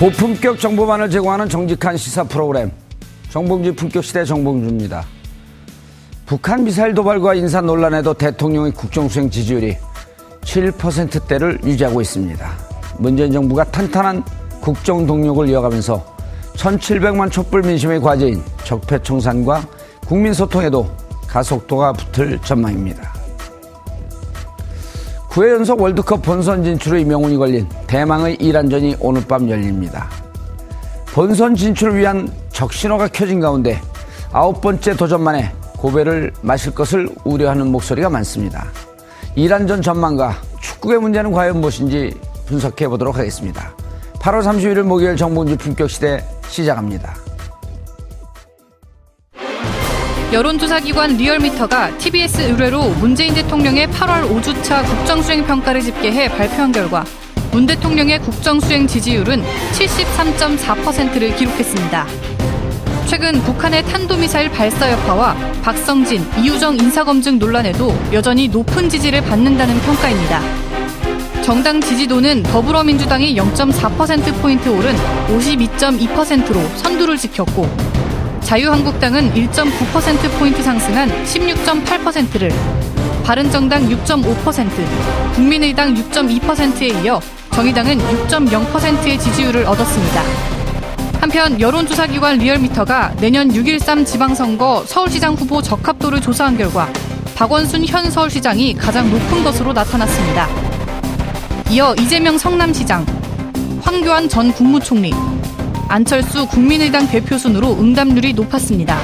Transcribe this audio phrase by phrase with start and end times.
[0.00, 2.70] 고품격 정보만을 제공하는 정직한 시사 프로그램
[3.28, 5.04] 정봉주 품격 시대 정봉주입니다.
[6.24, 9.76] 북한 미사일 도발과 인사 논란에도 대통령의 국정수행 지지율이
[10.40, 12.50] 7%대를 유지하고 있습니다.
[12.96, 14.24] 문재인 정부가 탄탄한
[14.62, 16.02] 국정 동력을 이어가면서
[16.54, 19.68] 1700만 촛불 민심의 과제인 적폐 청산과
[20.06, 20.88] 국민 소통에도
[21.26, 23.19] 가속도가 붙을 전망입니다.
[25.30, 30.10] 9회 연속 월드컵 본선 진출의 명운이 걸린 대망의 이란전이 오늘 밤 열립니다.
[31.12, 33.80] 본선 진출을 위한 적신호가 켜진 가운데
[34.32, 38.66] 아홉 번째 도전만에 고배를 마실 것을 우려하는 목소리가 많습니다.
[39.36, 42.12] 이란전 전망과 축구의 문제는 과연 무엇인지
[42.46, 43.72] 분석해 보도록 하겠습니다.
[44.14, 47.14] 8월 31일 목요일 정봉주 품격시대 시작합니다.
[50.32, 57.04] 여론조사기관 리얼미터가 TBS 의뢰로 문재인 대통령의 8월 5주차 국정수행 평가를 집계해 발표한 결과
[57.50, 59.42] 문 대통령의 국정수행 지지율은
[59.72, 62.06] 73.4%를 기록했습니다.
[63.06, 70.40] 최근 북한의 탄도미사일 발사 여파와 박성진, 이우정 인사검증 논란에도 여전히 높은 지지를 받는다는 평가입니다.
[71.42, 74.94] 정당 지지도는 더불어민주당이 0.4%포인트 오른
[75.26, 77.99] 52.2%로 선두를 지켰고
[78.40, 82.52] 자유한국당은 1.9%포인트 상승한 16.8%를,
[83.24, 87.20] 바른정당 6.5%, 국민의당 6.2%에 이어
[87.52, 90.22] 정의당은 6.0%의 지지율을 얻었습니다.
[91.20, 96.90] 한편 여론조사기관 리얼미터가 내년 6.13 지방선거 서울시장 후보 적합도를 조사한 결과
[97.36, 100.48] 박원순 현 서울시장이 가장 높은 것으로 나타났습니다.
[101.70, 103.04] 이어 이재명 성남시장,
[103.82, 105.12] 황교안 전 국무총리,
[105.90, 108.96] 안철수 국민의당 대표 순으로 응답률이 높았습니다.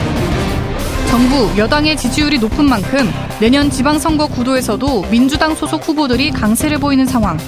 [1.10, 3.10] 정부, 여당의 지지율이 높은 만큼
[3.40, 7.38] 내년 지방선거 구도에서도 민주당 소속 후보들이 강세를 보이는 상황.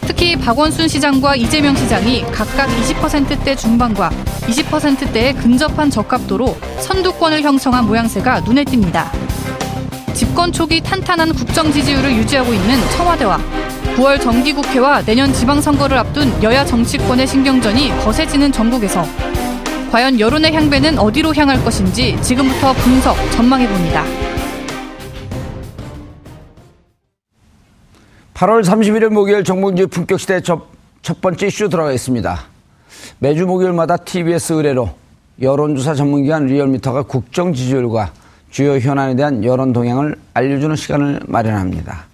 [0.00, 8.64] 특히 박원순 시장과 이재명 시장이 각각 20%대 중반과 20%대에 근접한 적합도로 선두권을 형성한 모양새가 눈에
[8.64, 9.10] 띕니다.
[10.14, 13.38] 집권 초기 탄탄한 국정 지지율을 유지하고 있는 청와대와
[14.00, 19.04] 9월 정기국회와 내년 지방선거를 앞둔 여야 정치권의 신경전이 거세지는 전국에서
[19.92, 24.02] 과연 여론의 향배는 어디로 향할 것인지 지금부터 분석, 전망해 봅니다.
[28.32, 30.62] 8월 31일 목요일 정봉주의 품격시대 첫,
[31.02, 32.46] 첫 번째 이슈 들어가겠습니다.
[33.18, 34.94] 매주 목요일마다 TBS 의뢰로
[35.42, 38.12] 여론조사 전문기관 리얼미터가 국정 지지율과
[38.50, 42.06] 주요 현안에 대한 여론 동향을 알려주는 시간을 마련합니다.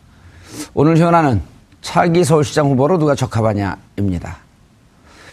[0.75, 4.37] 오늘 현안은 차기 서울시장 후보로 누가 적합하냐입니다.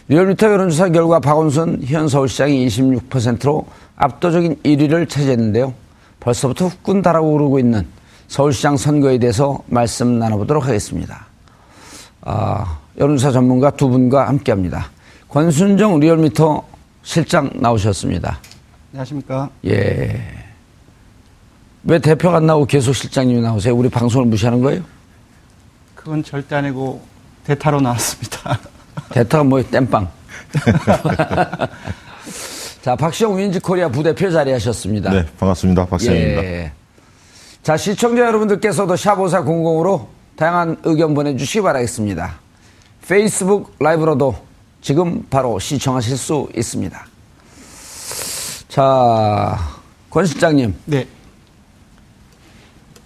[0.08, 5.72] 리얼미터 여론조사 결과 박원순 현 서울시장이 26%로 압도적인 1위를 차지했는데요.
[6.20, 7.86] 벌써부터 후끈 달아오르고 있는
[8.28, 11.26] 서울시장 선거에 대해서 말씀 나눠보도록 하겠습니다.
[12.22, 14.90] 아, 여론조사 전문가 두 분과 함께합니다.
[15.28, 16.62] 권순정 리얼미터
[17.02, 18.38] 실장 나오셨습니다.
[18.92, 19.50] 안녕하십니까.
[19.66, 20.20] 예.
[21.84, 23.74] 왜 대표가 안 나오고 계속 실장님이 나오세요?
[23.74, 24.82] 우리 방송을 무시하는 거예요?
[26.04, 27.00] 그건 절대 아니고
[27.44, 28.60] 대타로 나왔습니다.
[29.10, 29.66] 대타가 뭐예요?
[29.70, 30.06] 땜빵.
[32.82, 35.10] 자, 박시영 윈지 코리아 부대표 자리하셨습니다.
[35.10, 35.86] 네, 반갑습니다.
[35.86, 36.44] 박세현입니다.
[36.44, 36.72] 예.
[37.62, 42.34] 자, 시청자 여러분들께서도 샵5400으로 다양한 의견 보내주시기 바라겠습니다.
[43.08, 44.36] 페이스북 라이브로도
[44.82, 47.06] 지금 바로 시청하실 수 있습니다.
[48.68, 49.58] 자,
[50.10, 51.06] 권 실장님, 네.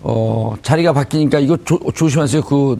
[0.00, 2.42] 어, 자리가 바뀌니까 이거 조, 조심하세요.
[2.42, 2.78] 그,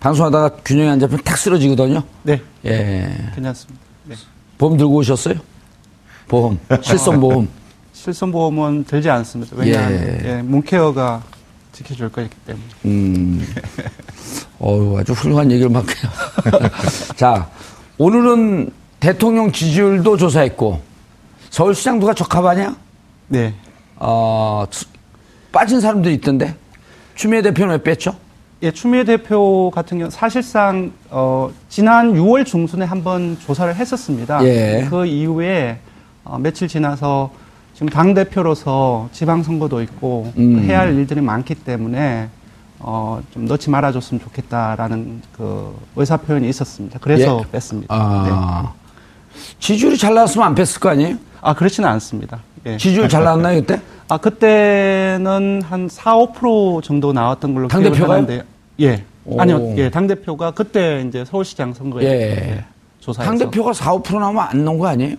[0.00, 2.02] 방송하다가 균형이 안 잡히면 탁 쓰러지거든요.
[2.24, 2.40] 네.
[2.64, 3.08] 예.
[3.34, 3.80] 괜찮습니다.
[4.04, 4.14] 네.
[4.58, 5.34] 보험 들고 오셨어요?
[6.28, 6.58] 보험.
[6.82, 7.48] 실손보험.
[7.92, 9.54] 실손보험은 들지 않습니다.
[9.56, 10.20] 왜냐하면 예.
[10.38, 11.22] 예, 문케어가
[11.72, 12.64] 지켜줄 거기 때문에.
[12.86, 13.46] 음.
[14.60, 15.84] 어유 아주 훌륭한 얘기를 막.
[17.16, 17.48] 자,
[17.98, 18.70] 오늘은
[19.00, 20.80] 대통령 지지율도 조사했고,
[21.50, 22.76] 서울시장 누가 적합하냐?
[23.28, 23.54] 네.
[23.96, 24.86] 어, 수-
[25.52, 26.54] 빠진 사람들이 있던데?
[27.14, 28.16] 추미애 대표는 왜 뺐죠?
[28.62, 34.44] 예, 추미애 대표 같은 경우 사실상 어, 지난 6월 중순에 한번 조사를 했었습니다.
[34.44, 34.86] 예.
[34.88, 35.78] 그 이후에
[36.24, 37.30] 어, 며칠 지나서
[37.74, 40.60] 지금 당 대표로서 지방 선거도 있고 음.
[40.60, 42.28] 해야 할 일들이 많기 때문에
[42.78, 46.98] 어, 좀 넣지 말아줬으면 좋겠다라는 그 의사 표현이 있었습니다.
[47.00, 47.50] 그래서 예.
[47.50, 47.94] 뺐습니다.
[47.94, 48.30] 네.
[48.32, 48.72] 아.
[49.58, 51.16] 지지율이 잘 나왔으면 안 뺐을 거 아니에요?
[51.40, 52.40] 아 그렇지는 않습니다.
[52.66, 52.76] 예.
[52.76, 53.80] 지지율 잘 나왔나요, 그때?
[54.12, 58.12] 아 그때는 한 4, 5% 정도 나왔던 걸로 기억을 당대표가요?
[58.12, 58.44] 하는데
[58.80, 59.40] 예 오.
[59.40, 62.10] 아니요 예당 대표가 그때 이제 서울시장 선거에 예.
[62.10, 62.62] 예,
[63.00, 65.16] 조사해서 당 대표가 4, 5% 나오면 안 넣은 거 아니에요?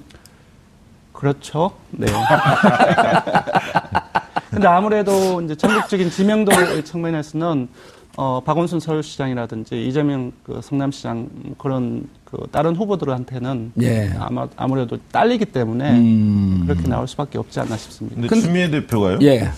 [1.12, 2.06] 그렇죠 네
[4.52, 7.70] 근데 아무래도 이제 전국적인 지명도의 측면에서는
[8.18, 14.12] 어 박원순 서울시장이라든지 이재명 그 성남시장 그런 그 다른 후보들한테는 예.
[14.18, 16.64] 아마 아무래도 딸리기 때문에 음.
[16.66, 18.16] 그렇게 나올 수밖에 없지 않나 싶습니다.
[18.16, 19.20] 근데 근데- 추미애 대표가요?
[19.22, 19.50] 예.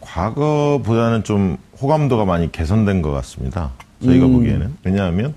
[0.00, 3.72] 과거보다는 좀 호감도가 많이 개선된 것 같습니다.
[4.02, 4.32] 저희가 음.
[4.32, 4.74] 보기에는.
[4.84, 5.34] 왜냐하면,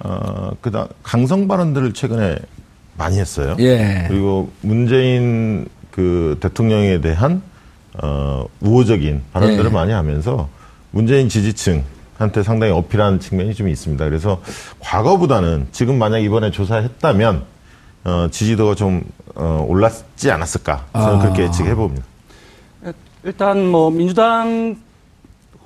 [0.00, 2.36] 어, 그다 강성 발언들을 최근에
[2.98, 3.56] 많이 했어요.
[3.60, 4.04] 예.
[4.08, 7.40] 그리고 문재인 그 대통령에 대한,
[8.02, 9.74] 어, 우호적인 발언들을 예.
[9.74, 10.50] 많이 하면서
[10.90, 11.82] 문재인 지지층
[12.20, 14.04] 한테 상당히 어필하는 측면이 좀 있습니다.
[14.04, 14.42] 그래서
[14.78, 17.44] 과거보다는 지금 만약 이번에 조사했다면,
[18.04, 19.02] 어, 지지도가 좀,
[19.34, 20.84] 어, 올랐지 않았을까.
[20.92, 21.18] 저는 아.
[21.18, 22.04] 그렇게 예측해 봅니다.
[23.22, 24.76] 일단 뭐 민주당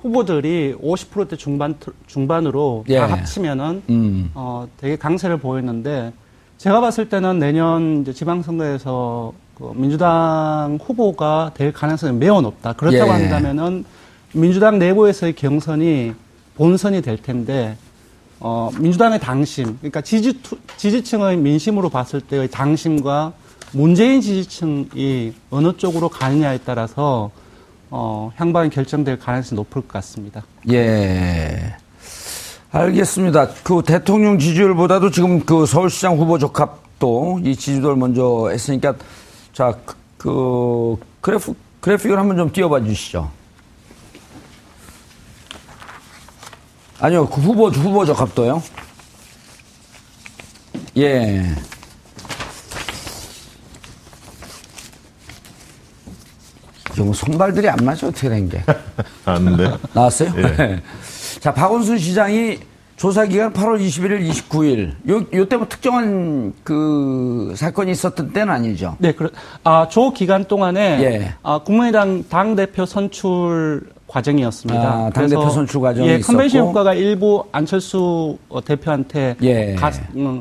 [0.01, 1.75] 후보들이 50%대 중반
[2.05, 2.99] 중반으로 예.
[2.99, 4.29] 다 합치면은 음.
[4.33, 6.11] 어 되게 강세를 보였는데
[6.57, 12.73] 제가 봤을 때는 내년 이제 지방선거에서 그 민주당 후보가 될 가능성이 매우 높다.
[12.73, 13.13] 그렇다고 예.
[13.13, 13.85] 한다면은
[14.33, 16.13] 민주당 내부에서의 경선이
[16.55, 17.77] 본선이 될 텐데
[18.39, 20.39] 어 민주당의 당심, 그러니까 지지
[20.77, 23.33] 지지층의 민심으로 봤을 때의 당심과
[23.71, 27.31] 문재인 지지층이 어느 쪽으로 가느냐에 따라서
[27.89, 30.43] 어, 향방이 결정될 가능성이 높을 것 같습니다.
[30.69, 31.75] 예.
[32.71, 33.49] 알겠습니다.
[33.63, 38.95] 그 대통령 지지율보다도 지금 그 서울시장 후보 적합도 이 지지도를 먼저 했으니까
[39.53, 43.29] 자, 그, 그 그래프, 그래픽을 한번 좀 띄워봐 주시죠.
[46.99, 48.61] 아니요, 그 후보, 후보 적합도요.
[50.97, 51.43] 예.
[56.93, 58.63] 지금 손발들이 안 맞아, 어떻게 된 게.
[59.25, 59.77] 아는데.
[59.93, 60.31] 나왔어요?
[60.37, 60.81] 예.
[61.41, 62.59] 자, 박원순 시장이
[62.95, 65.09] 조사 기간 8월 21일, 29일.
[65.09, 68.95] 요, 요때 뭐 특정한 그 사건이 있었던 때는 아니죠.
[68.99, 69.29] 네, 그렇,
[69.65, 71.33] 아, 조 기간 동안에, 예.
[71.43, 74.81] 아, 국민의당 당대표 선출 과정이었습니다.
[74.81, 76.69] 아, 당대표 선출 과정이 예, 컨벤션 있었고.
[76.69, 79.75] 효과가 일부 안철수 어, 대표한테 예.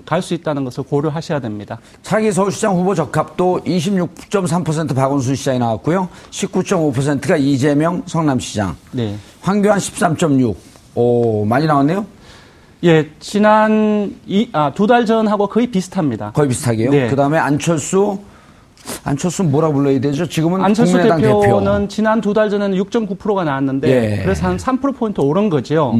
[0.06, 1.78] 갈수 있다는 것을 고려하셔야 됩니다.
[2.02, 6.08] 차기 서울시장 후보 적합도 26.3% 박원순 시장이 나왔고요.
[6.30, 8.76] 19.5%가 이재명 성남시장.
[8.92, 9.16] 네.
[9.40, 10.54] 황교안 13.6.
[10.94, 12.06] 오, 많이 나왔네요?
[12.84, 16.30] 예, 지난 이, 아, 두 달 전하고 거의 비슷합니다.
[16.32, 16.90] 거의 비슷하게요.
[16.90, 17.08] 네.
[17.08, 18.18] 그 다음에 안철수.
[19.04, 20.26] 안철수 뭐라 불러야 되죠?
[20.26, 21.88] 지금은 안철수 국민의당 대표는 대표.
[21.88, 24.16] 지난 두 달 전에는 6.9%가 나왔는데 예.
[24.16, 24.22] 음.
[24.24, 25.92] 그래서 한 3%포인트 오른 거죠.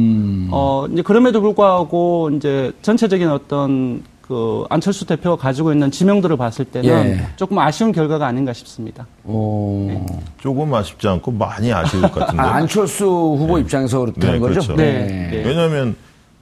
[0.51, 6.89] 어, 이제 그럼에도 불구하고 이제 전체적인 어떤 그 안철수 대표가 가지고 있는 지명도를 봤을 때는
[6.89, 7.27] 예.
[7.35, 9.05] 조금 아쉬운 결과가 아닌가 싶습니다.
[9.23, 10.03] 오.
[10.39, 12.41] 조금 아쉽지 않고 많이 아쉬울 것 같은데.
[12.41, 14.53] 아, 안철수 후보 입장에서 그렇다는 네, 거죠?
[14.53, 14.75] 그렇죠.
[14.75, 15.29] 네.
[15.31, 15.43] 네.
[15.45, 15.95] 왜냐하면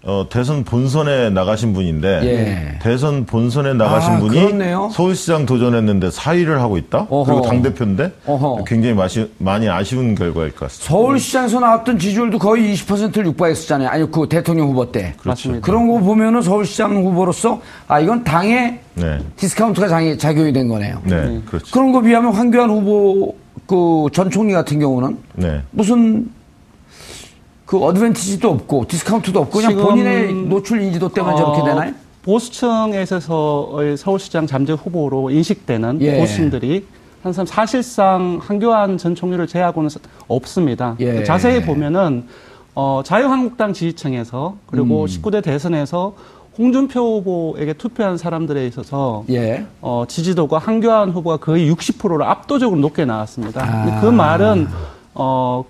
[0.06, 2.80] 어, 대선 본선에 나가신 분인데 예.
[2.82, 4.90] 대선 본선에 나가신 아, 분이 그렇네요.
[4.92, 7.08] 서울시장 도전했는데 4위를 하고 있다.
[7.10, 7.24] 어허.
[7.24, 8.12] 그리고 당 대표인데.
[8.68, 10.90] 굉장히 마시, 많이 아쉬운 결과일 것 같습니다.
[10.90, 13.88] 서울시장에서 나왔던 지지율도 거의 20%를 육박했었잖아요.
[13.88, 15.14] 아니 그 대통령 후보 때.
[15.24, 15.66] 맞습니다.
[15.66, 21.02] 그런 거 보면은 서울시장 후보로서 아 이건 당의 네, 디스카운트가 장이, 작용이 된 거네요.
[21.06, 21.66] 네, 그렇죠.
[21.72, 25.62] 그런 거 비하면 황교안 후보 그 전 총리 같은 경우는 네.
[25.72, 26.30] 무슨
[27.74, 31.94] 그 어드밴티지도 없고 디스카운트도 없고 그냥 본인의 노출 인지도 때문에 저렇게 어, 되나요?
[32.22, 36.20] 보수층에서의 서울시장 잠재 후보로 인식되는 예.
[36.20, 36.86] 보수층들이
[37.24, 39.90] 한 사람 사실상 황교안 전 총리를 제외하고는
[40.28, 40.96] 없습니다.
[41.00, 41.24] 예.
[41.24, 42.26] 자세히 보면은
[42.76, 45.06] 어, 자유한국당 지지층에서 그리고 음.
[45.08, 46.14] 19대 대선에서
[46.60, 49.66] 홍준표 후보에게 투표한 사람들에 있어서 예.
[49.82, 53.64] 어, 지지도가 한교안 후보가 거의 60%를 압도적으로 높게 나왔습니다.
[53.64, 54.00] 아.
[54.00, 54.68] 그 말은
[55.16, 55.66] 어,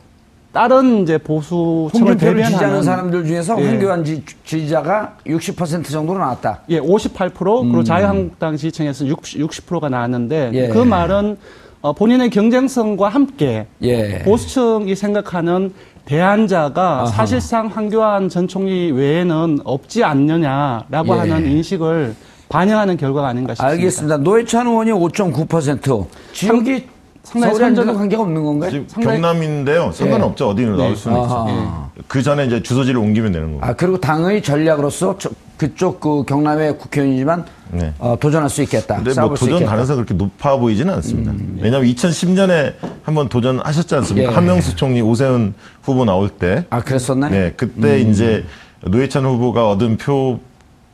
[0.53, 3.67] 다른 이제 보수층을 홍준표를 지지하는 대변하는 사람들 중에서 예.
[3.67, 6.59] 황교안 지, 지지자가 60% 정도로 나왔다.
[6.69, 10.53] 예, 58% 그리고 자유한국당 지지층에서 60, 60%가 나왔는데 음.
[10.53, 10.67] 예.
[10.67, 11.37] 그 말은
[11.81, 14.19] 어, 본인의 경쟁성과 함께 예.
[14.19, 15.73] 보수층이 생각하는
[16.05, 17.05] 대안자가 아하.
[17.07, 21.19] 사실상 황교안 전 총리 외에는 없지 않느냐라고 예.
[21.19, 22.15] 하는 인식을
[22.47, 23.71] 반영하는 결과가 아닌가 싶습니다.
[23.73, 24.17] 알겠습니다.
[24.17, 26.05] 노회찬 의원이 5.9%.
[26.33, 26.92] 지역이
[27.23, 28.69] 상당히 선전을- 관계가 없는 건가요?
[28.71, 29.91] 지금 상당히- 경남인데요.
[29.93, 30.49] 상관없죠.
[30.49, 31.23] 어디는 나올 수는 네.
[31.23, 31.89] 아하.
[31.95, 32.03] 있죠.
[32.07, 33.65] 그 전에 이제 주소지를 옮기면 되는 거고.
[33.65, 37.93] 아 그리고 당의 전략으로서 저- 그쪽 그 경남의 국회의원이지만 네.
[37.99, 38.95] 어, 도전할 수 있겠다.
[38.97, 39.65] 근데 뭐 도전 있겠다.
[39.65, 41.31] 음, 가능성이 그렇게 높아 보이지는 않습니다.
[41.61, 44.31] 왜냐하면 2010년에 한번 도전하셨지 않습니까?
[44.31, 44.35] 예.
[44.35, 46.65] 한명수 총리, 오세훈 후보 나올 때.
[46.69, 47.31] 아 그랬었나요?
[47.31, 48.43] 네, 그때 이제
[48.85, 50.39] 노회찬 후보가 얻은 표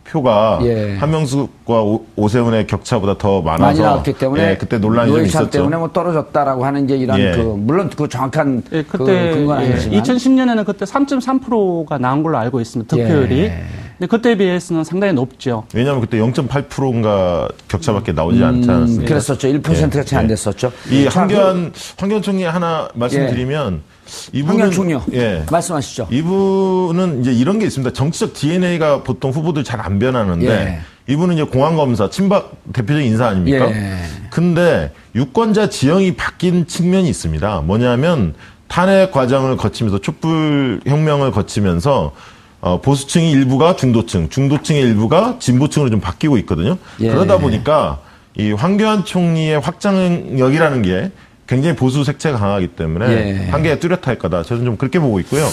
[0.09, 0.95] 표가 예.
[0.97, 5.49] 한명숙과 오- 오세훈의 격차보다 더 많아서 많이 나왔기 때문에 예, 그때 논란이 좀 있었죠.
[5.49, 7.31] 때문에 뭐 떨어졌다라고 하는 이제 이런 예.
[7.35, 12.37] 그 물론 그 정확한 예, 그 그때 근거는 예, 아니지만 2010년에는 그때 3.3%가 나온 걸로
[12.37, 12.95] 알고 있습니다.
[12.95, 13.51] 득표율이.
[14.01, 14.05] 예.
[14.05, 15.65] 근데 그때에 비해서는 상당히 높죠.
[15.73, 19.03] 왜냐하면 그때 0.8%인가 격차밖에 나오지 않지 않았습니까?
[19.03, 19.47] 음, 그랬었죠.
[19.49, 20.27] 1%가 채안 예.
[20.29, 20.71] 됐었죠.
[20.89, 23.81] 이 자, 황교안 황교안 총리 하나 말씀드리면
[24.31, 25.03] 이분은 황교안 총리요.
[25.13, 25.43] 예.
[25.51, 26.07] 말씀하시죠.
[26.11, 27.93] 이분은 이제 이런 게 있습니다.
[27.93, 30.79] 정치적 DNA가 보통 후보들 잘 안 변하는데 예.
[31.11, 33.69] 이분은 이제 공안 검사 친박 대표적인 인사 아닙니까?
[33.71, 33.95] 예.
[34.29, 37.61] 근데 유권자 지형이 바뀐 측면이 있습니다.
[37.61, 38.33] 뭐냐면
[38.67, 42.11] 탄핵 과정을 거치면서 촛불 혁명을 거치면서
[42.61, 46.77] 어, 보수층의 일부가 중도층, 중도층의 일부가 진보층으로 좀 바뀌고 있거든요.
[46.99, 47.09] 예.
[47.09, 47.99] 그러다 보니까
[48.35, 51.11] 이 황교안 총리의 확장력이라는 게
[51.47, 53.49] 굉장히 보수 색채가 강하기 때문에 예.
[53.49, 54.43] 한계가 뚜렷할 거다.
[54.43, 55.47] 저는 좀 그렇게 보고 있고요.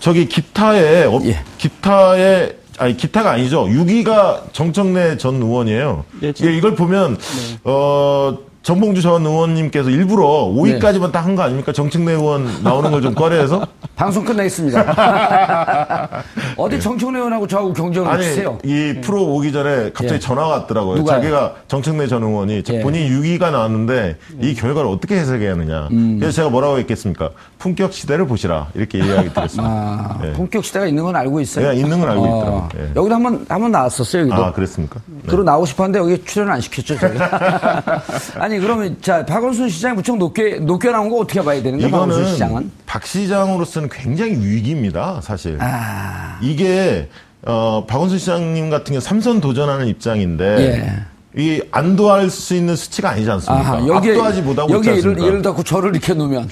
[0.00, 1.40] 저기 기타에 어, 예.
[1.58, 3.66] 기타에 아니 기타가 아니죠.
[3.66, 6.04] 6위가 정청래 전 의원이에요.
[6.22, 7.18] 예, 예, 이걸 보면
[7.64, 10.24] 어 정봉주 전 의원님께서 일부러
[10.54, 11.72] 5위까지만 딱한 거 아닙니까?
[11.72, 13.64] 정청래 의원 나오는 걸 좀 꺼려해서
[13.96, 14.84] 방송 끝내겠습니다.
[16.56, 18.58] 어디 정청래 의원하고 저하고 경쟁을 아니 해주세요.
[18.64, 20.18] 이 프로 오기 전에 갑자기 예.
[20.18, 20.96] 전화가 왔더라고요.
[20.96, 21.16] 누가요?
[21.20, 22.80] 자기가 정청래 전 의원이 예.
[22.80, 25.88] 본인이 6위가 나왔는데 이 결과를 어떻게 해석해야 하느냐.
[25.92, 26.16] 음.
[26.18, 27.30] 그래서 제가 뭐라고 했겠습니까?
[27.58, 29.68] 품격 시대를 보시라 이렇게 이야기 드렸습니다.
[29.68, 30.32] 아, 예.
[30.32, 31.68] 본격 시대가 있는 건 알고 있어요.
[31.68, 32.68] 예, 있는 건 알고 어, 있더라고요.
[32.76, 32.92] 예.
[32.94, 34.22] 여기도 한번 한번 나왔었어요.
[34.22, 34.44] 여기도.
[34.44, 35.00] 아 그랬습니까?
[35.06, 35.28] 네.
[35.28, 38.02] 들어 나오고 싶었는데 여기 출연 안 시켰죠, 제가.
[38.38, 42.26] 아니, 그러면 자, 박원순 시장이 무척 높게 높게 나온 거 어떻게 봐야 되는 거예요, 박원순
[42.26, 42.70] 시장은?
[42.86, 45.58] 박 시장으로서는 굉장히 위기입니다, 사실.
[45.60, 46.38] 아.
[46.40, 47.08] 이게
[47.42, 49.90] 어, 박원순 시장님 같은 경우 삼선 도전하는 예.
[49.90, 53.68] 입장인데 이 안도할 수 있는 수치가 아니지 않습니까?
[53.68, 55.26] 아하, 여기에 압도하지 못하고 있지 여기에 예를, 않습니까?
[55.26, 56.48] 예를 들고 저를 이렇게 놓으면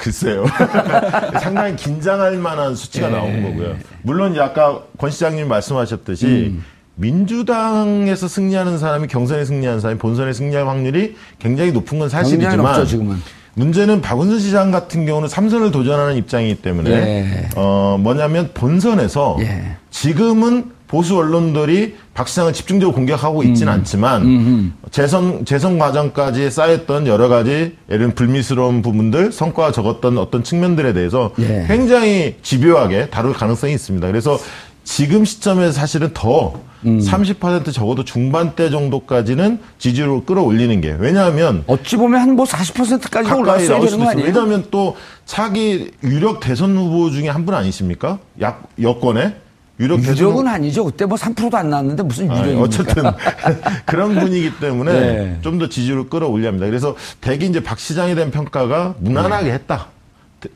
[0.00, 0.46] 글쎄요.
[1.40, 3.12] 상당히 긴장할 만한 수치가 예.
[3.12, 3.76] 나온 거고요.
[4.02, 6.64] 물론 이제 아까 권 시장님 말씀하셨듯이 음.
[6.96, 13.16] 민주당에서 승리하는 사람이 경선에 승리하는 사람이 본선에 승리할 확률이 굉장히 높은 건 사실이지만 지금은.
[13.54, 17.48] 문제는 박원순 시장 같은 경우는 삼선을 도전하는 입장이기 때문에 예.
[17.56, 19.76] 어 뭐냐면 본선에서 예.
[19.90, 23.78] 지금은 보수 언론들이 박 시장을 집중적으로 공격하고 있지는 음.
[23.78, 31.30] 않지만 재선 재선 과정까지 쌓였던 여러 가지 예를 불미스러운 부분들 성과가 적었던 어떤 측면들에 대해서
[31.38, 31.64] 예.
[31.68, 34.04] 굉장히 집요하게 다룰 가능성이 있습니다.
[34.08, 34.36] 그래서
[34.82, 36.54] 지금 시점에서 사실은 더
[36.84, 36.98] 음.
[36.98, 43.68] 30% 적어도 중반대 정도까지는 지지율을 끌어올리는 게 왜냐하면 어찌 보면 한 뭐 40%까지 가까이 올라왔어야
[43.68, 44.08] 나올 되는 수도.
[44.08, 44.26] 아니에요?
[44.26, 48.18] 왜냐하면 또 차기 유력 대선 후보 중에 한 분 아니십니까?
[48.40, 49.36] 약 여권에
[49.80, 50.84] 유력 유력은 후보 아니죠.
[50.84, 52.60] 그때 뭐 3%도 안 나왔는데 무슨 유력입니까?
[52.60, 53.04] 어쨌든
[53.86, 55.38] 그런 분이기 때문에 네.
[55.40, 56.66] 좀더 지지율을 끌어올려야 합니다.
[56.66, 59.88] 그래서 대개 이제 박 시장에 대한 평가가 무난하게 했다.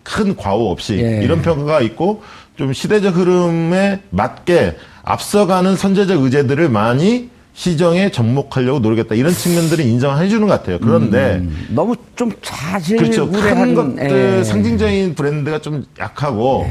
[0.02, 1.22] 큰 과오 없이 예.
[1.22, 2.22] 이런 평가가 있고
[2.56, 9.14] 좀 시대적 흐름에 맞게 앞서가는 선제적 의제들을 많이 시정에 접목하려고 노력했다.
[9.14, 10.78] 이런 측면들을 인정해 주는 것 같아요.
[10.80, 12.32] 그런데 음, 너무 좀
[12.98, 13.30] 그렇죠.
[13.30, 14.44] 큰 것들 예.
[14.44, 16.66] 상징적인 브랜드가 좀 약하고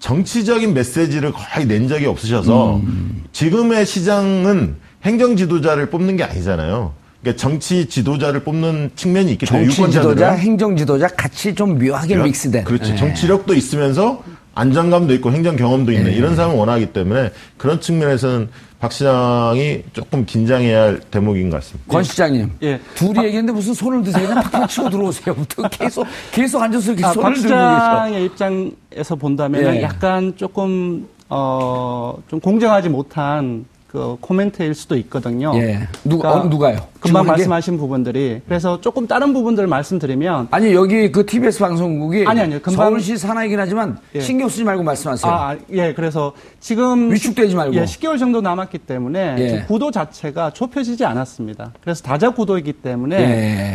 [0.00, 3.24] 정치적인 메시지를 거의 낸 적이 없으셔서 음.
[3.32, 6.92] 지금의 시장은 행정 지도자를 뽑는 게 아니잖아요.
[7.20, 12.16] 그러니까 정치 지도자를 뽑는 측면이 있기 때문에 정치 지도자, 유권자들은 행정 지도자 같이 좀 묘하게
[12.16, 12.64] 믹스된.
[12.64, 12.92] 그렇죠.
[12.92, 12.96] 예.
[12.96, 14.22] 정치력도 있으면서
[14.54, 18.48] 안정감도 있고 행정 경험도 있는 이런 사람을 원하기 때문에 그런 측면에서는
[18.80, 21.92] 박 시장이 조금 긴장해야 할 대목인 것 같습니다.
[21.92, 22.50] 권 시장님.
[22.62, 22.80] 예.
[22.94, 24.26] 둘이 얘기했는데 무슨 손을 드세요?
[24.28, 25.36] 그냥 팍팍 치고 들어오세요.
[25.56, 27.74] 또 계속, 계속 앉아서 이렇게 아, 손을 박 들고 계셔.
[27.78, 29.82] 시장의 입장 에서 본다면 예.
[29.82, 35.52] 약간 조금 어, 좀 공정하지 못한 그 코멘트일 수도 있거든요.
[35.54, 35.88] 예.
[36.04, 36.76] 누가, 어, 누가요?
[37.00, 37.30] 금방 한 게?
[37.30, 42.26] 말씀하신 부분들이 그래서 조금 다른 부분들을 말씀드리면 아니, 여기 그 TBS 방송국이.
[42.26, 42.58] 아니, 아니요.
[42.60, 44.20] 금방- 서울시 산하이긴 하지만 예.
[44.20, 45.32] 신경 쓰지 말고 말씀하세요.
[45.32, 47.74] 아, 아, 예, 그래서 지금 위축되지 말고.
[47.76, 49.64] 예, 10개월 정도 남았기 때문에 예.
[49.66, 51.72] 구도 자체가 좁혀지지 않았습니다.
[51.80, 53.16] 그래서 다자 구도이기 때문에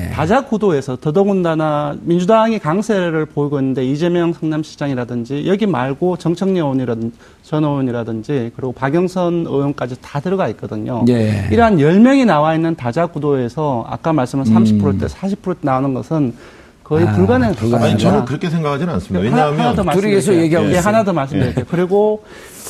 [0.10, 0.14] 예.
[0.14, 8.52] 다자 구도에서 더더군다나 민주당이 강세를 보이고 있는데 이재명 성남시장이라든지 여기 말고 정청래 의원이라든지 전 의원이라든지
[8.56, 11.04] 그리고 박영선 의원까지 다 들어가 있거든요.
[11.10, 11.48] 예.
[11.52, 16.34] 이러한 10명이 나와 있는 다자 구도에서 아까 말씀한 30%대, 40% 나오는 것은
[16.84, 17.10] 거의 음.
[17.10, 17.92] 아, 불가능한 불가능하다.
[17.92, 19.26] 아니 저는 그렇게 생각하지는 않습니다.
[19.26, 20.34] 하나, 하나 왜냐하면 더 둘이 계속.
[20.34, 20.78] 얘기하고 예.
[20.78, 21.66] 하나 더 말씀드릴게요.
[21.70, 22.24] 그리고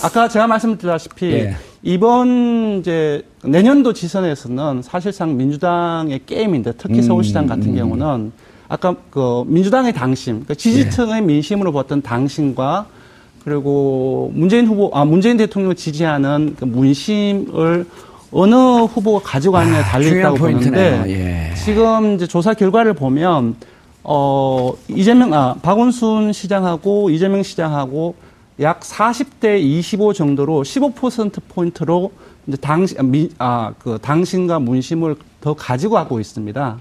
[0.03, 1.55] 아까 제가 말씀드렸다시피 예.
[1.83, 8.31] 이번 이제 내년도 지선에서는 사실상 민주당의 게임인데 특히 음, 서울시장 같은 경우는
[8.69, 11.21] 아까 그 민주당의 당심, 그러니까 지지층의 예.
[11.21, 12.87] 민심으로 봤던 당심과
[13.43, 17.85] 그리고 문재인 후보, 아 문재인 대통령을 지지하는 그 문심을
[18.31, 20.91] 어느 후보가 가져가느냐에 아, 달려 중요한 있다고 포인트네요.
[21.01, 21.55] 보는데 예.
[21.55, 23.55] 지금 이제 조사 결과를 보면
[24.03, 28.15] 어 이재명 아 박원순 시장하고 이재명 시장하고
[28.59, 32.11] 약 40대 25 정도로 15% 포인트로
[32.47, 32.95] 이제 당시
[33.37, 36.77] 아 그 당신과 문심을 더 가지고 가고 있습니다.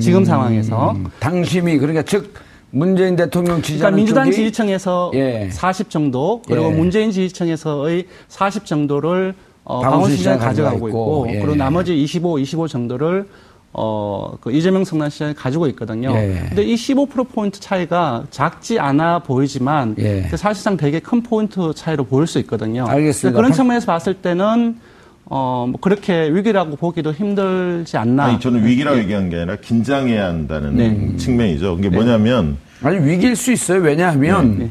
[0.00, 0.92] 지금 상황에서.
[0.92, 2.34] 음, 당심이, 그러니까 즉,
[2.76, 5.48] 문재인 대통령 그러니까 지지하는 민주당 쪽이 지지층에서 예.
[5.50, 6.74] 40 정도 그리고 예.
[6.74, 11.40] 문재인 지지층에서의 40 정도를 어, 시장이 가져가고 있고, 있고, 예.
[11.40, 13.26] 그리고 나머지 25, 25 정도를
[13.72, 16.12] 어, 그 이재명 성남 시장이 가지고 있거든요.
[16.14, 16.44] 예.
[16.48, 20.28] 근데 이 15% 포인트 차이가 작지 않아 보이지만 예.
[20.30, 22.86] 그 사실상 되게 큰 포인트 차이로 보일 수 있거든요.
[22.86, 23.36] 알겠습니다.
[23.36, 24.76] 그런 박- 측면에서 봤을 때는
[25.24, 28.24] 어, 뭐 그렇게 위기라고 보기도 힘들지 않나.
[28.26, 31.16] 아니 저는 위기라고 얘기한 게 아니라 긴장해야 한다는 네.
[31.16, 31.76] 측면이죠.
[31.76, 33.80] 그게 뭐냐면 아니 위기일 수 있어요.
[33.80, 34.70] 왜냐하면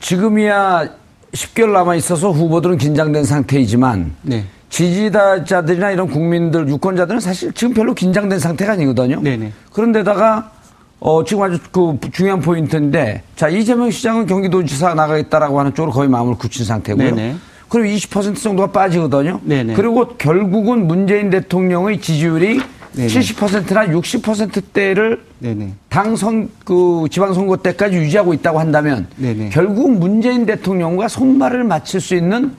[0.00, 0.88] 지금이야
[1.32, 4.44] 10개월 남아 있어서 후보들은 긴장된 상태이지만 네.
[4.68, 9.20] 지지자들이나 이런 국민들 유권자들은 사실 지금 별로 긴장된 상태가 아니거든요.
[9.20, 9.52] 네네.
[9.72, 10.50] 그런데다가
[10.98, 16.36] 어 지금 아주 그 중요한 포인트인데 자 이재명 시장은 경기도지사 나가겠다라고 하는 쪽으로 거의 마음을
[16.36, 17.14] 굳힌 상태고요.
[17.14, 17.36] 네네.
[17.68, 19.40] 그리고 20% 정도가 빠지거든요.
[19.44, 19.74] 네네.
[19.74, 22.60] 그리고 결국은 문재인 대통령의 지지율이
[22.96, 23.08] 네네.
[23.08, 25.72] 70%나 60%대를 네네.
[25.90, 29.50] 당선 그 지방선거 때까지 유지하고 있다고 한다면 네네.
[29.50, 32.52] 결국 문재인 대통령과 손발을 맞출 수 있는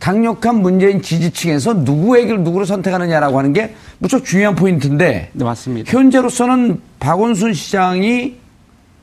[0.00, 5.92] 강력한 문재인 지지층에서 누구에게 누구를 선택하느냐라고 하는 게 무척 중요한 포인트인데 네, 맞습니다.
[5.92, 8.41] 현재로서는 박원순 시장이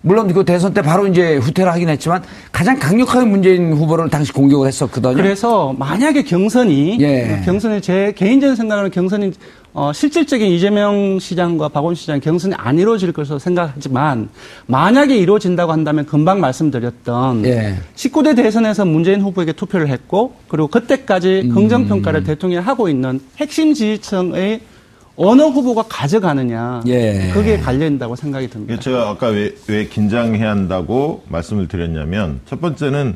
[0.02, 4.68] 물론 그 대선 때 바로 이제 후퇴를 하긴 했지만 가장 강력하게 문재인 후보를 당시 공격을
[4.68, 5.16] 했었거든요.
[5.16, 7.42] 그래서 만약에 경선이 예.
[7.44, 9.34] 경선이 제 개인적인 생각으로는 경선이
[9.74, 14.30] 어, 실질적인 이재명 시장과 박원순 시장 경선이 안 이루어질 것으로 생각하지만
[14.66, 17.76] 만약에 이루어진다고 한다면 금방 말씀드렸던 예.
[17.96, 21.50] 19대 대선에서 문재인 후보에게 투표를 했고 그리고 그때까지 음.
[21.54, 24.62] 긍정 평가를 대통령이 하고 있는 핵심 지지층의
[25.22, 27.30] 어느 후보가 가져가느냐 예.
[27.34, 28.74] 그게 갈려있다고 생각이 듭니다.
[28.74, 33.16] 이게 제가 아까 왜, 왜 긴장해야 한다고 말씀을 드렸냐면 첫 번째는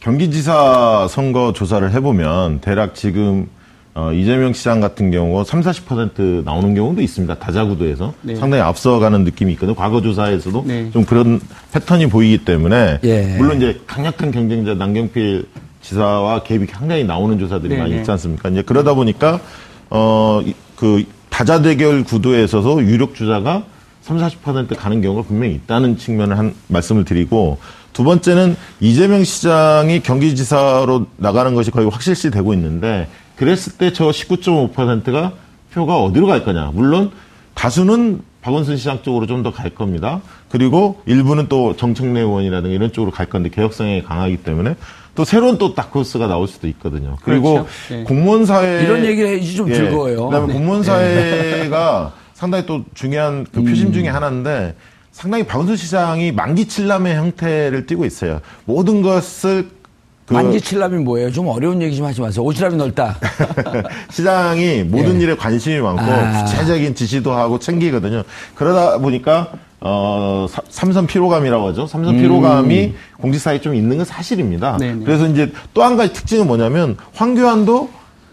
[0.00, 3.48] 경기지사 선거 조사를 해보면 대략 지금
[3.94, 7.34] 어, 이재명 시장 같은 경우 3, 40% 나오는 경우도 있습니다.
[7.38, 8.36] 다자구도에서 네.
[8.36, 9.74] 상당히 앞서가는 느낌이 있거든요.
[9.74, 10.90] 과거 조사에서도 네.
[10.92, 11.40] 좀 그런
[11.72, 13.36] 패턴이 보이기 때문에 예.
[13.38, 15.46] 물론 이제 강력한 경쟁자 남경필
[15.80, 17.98] 지사와 갭이 상당히 나오는 조사들이 네, 많이 네.
[17.98, 18.50] 있지 않습니까?
[18.50, 19.40] 이제 그러다 보니까
[19.88, 21.04] 어그
[21.38, 23.62] 다자 대결 구도에 있어서 유력 주자가
[24.02, 27.58] 3, 40% 가는 경우가 분명히 있다는 측면을 한 말씀을 드리고
[27.92, 35.32] 두 번째는 이재명 시장이 경기지사로 나가는 것이 거의 확실시 되고 있는데 그랬을 때 저 19.5%가
[35.72, 36.72] 표가 어디로 갈 거냐.
[36.74, 37.12] 물론
[37.54, 40.20] 다수는 박원순 시장 쪽으로 좀 더 갈 겁니다.
[40.48, 44.74] 그리고 일부는 또 정청래 의원이라든가 이런 쪽으로 갈 건데 개혁 성향이 강하기 때문에
[45.18, 47.16] 또 새로운 또 다크호스가 나올 수도 있거든요.
[47.24, 47.68] 그리고 그렇죠.
[47.90, 48.04] 네.
[48.04, 50.26] 공무원 사회 이런 얘기를 해야지 좀 즐거워요.
[50.26, 50.52] 그다음에 네.
[50.52, 54.76] 공무원 사회가 상당히 또 중요한 그 표심 중에 하나인데
[55.10, 58.40] 상당히 박원순 시장이 만기 칠남의 형태를 띠고 있어요.
[58.64, 59.70] 모든 것을
[60.24, 61.32] 그- 만지칠랍이 뭐예요?
[61.32, 62.44] 좀 어려운 얘기 좀 하지 마세요.
[62.44, 63.18] 오지랖이 넓다.
[64.12, 65.24] 시장이 모든 예.
[65.24, 66.44] 일에 관심이 많고 아.
[66.44, 68.22] 구체적인 지시도 하고 챙기거든요.
[68.54, 71.86] 그러다 보니까 어 사- 삼선 피로감이라고 하죠.
[71.86, 72.20] 삼선 음.
[72.20, 74.76] 피로감이 공직사에 좀 있는 건 사실입니다.
[74.78, 75.04] 네네.
[75.04, 77.88] 그래서 이제 또 한 가지 특징은 뭐냐면 황교안도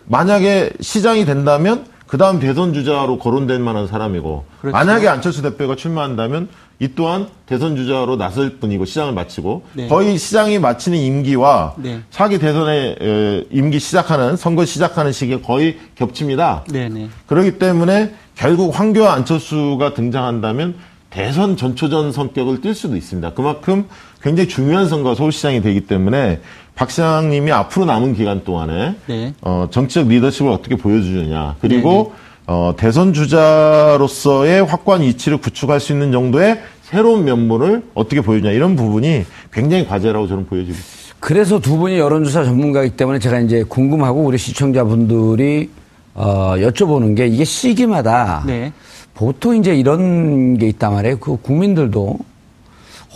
[0.07, 4.73] 만약에 시장이 된다면 그 다음 대선 주자로 거론될 만한 사람이고 그렇죠.
[4.75, 6.47] 만약에 안철수 대표가 출마한다면
[6.79, 9.87] 이 또한 대선 주자로 나설 뿐이고 시장을 마치고 네.
[9.87, 12.01] 거의 시장이 마치는 임기와 네.
[12.11, 16.65] 차기 대선의 에, 임기 시작하는 선거 시작하는 시기에 거의 겹칩니다.
[16.71, 17.09] 네네.
[17.27, 20.75] 그렇기 때문에 결국 황교안 안철수가 등장한다면
[21.15, 23.33] 대선 전초전 성격을 띨 수도 있습니다.
[23.33, 23.85] 그만큼
[24.21, 26.41] 굉장히 중요한 선거가 서울시장이 되기 때문에
[26.75, 29.33] 박 시장님이 앞으로 남은 기간 동안에 네.
[29.41, 32.13] 어, 정치적 리더십을 어떻게 보여주느냐 네, 그리고
[32.47, 39.23] 어, 대선 주자로서의 확고한 이치를 구축할 수 있는 정도의 새로운 면모를 어떻게 보여주냐 이런 부분이
[39.53, 41.15] 굉장히 과제라고 저는 보여지고 있습니다.
[41.21, 45.69] 그래서 두 분이 여론조사 전문가이기 때문에 제가 이제 궁금하고 우리 시청자분들이
[46.13, 48.73] 어, 여쭤보는 게 이게 시기마다 네.
[49.15, 51.17] 보통 이제 이런 게 있단 말이에요.
[51.17, 52.19] 그 국민들도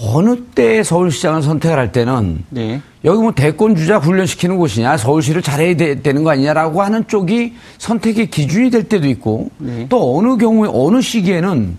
[0.01, 2.81] 어느 때 서울시장을 선택을 할 때는 네.
[3.03, 8.69] 여기 뭐 대권 주자 훈련시키는 곳이냐 서울시를 잘해야 되, 는거 아니냐라고 하는 쪽이 선택의 기준이
[8.69, 9.87] 될 때도 있고 네.
[9.89, 11.77] 또 어느 경우에 어느 시기에는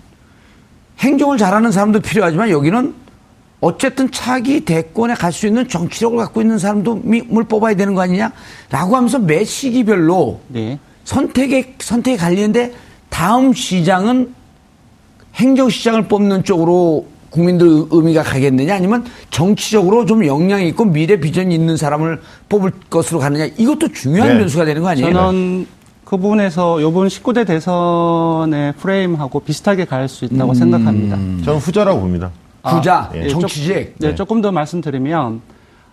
[0.99, 2.95] 행정을 잘하는 사람도 필요하지만 여기는
[3.63, 8.97] 어쨌든 차기 대권에 갈 수 있는 정치력을 갖고 있는 사람도 을 뽑아야 되는 거 아니냐라고
[8.97, 10.79] 하면서 매 시기별로 네.
[11.05, 12.75] 선택에 선택이 갈리는데
[13.11, 14.35] 다음 시장은
[15.35, 22.21] 행정시장을 뽑는 쪽으로 국민들 의미가 가겠느냐 아니면 정치적으로 좀 역량이 있고 미래 비전이 있는 사람을
[22.49, 24.39] 뽑을 것으로 가느냐 이것도 중요한 네.
[24.39, 25.13] 변수가 되는 거 아니에요?
[25.13, 25.67] 저는
[26.05, 31.17] 그 부분에서 이번 19대 대선의 프레임하고 비슷하게 갈 수 있다고 생각합니다.
[31.45, 32.33] 저는 후자라고 봅니다.
[32.69, 33.67] 부자, 예, 정치직.
[33.69, 34.15] 조- 네, 네.
[34.17, 35.41] 조금 더 말씀드리면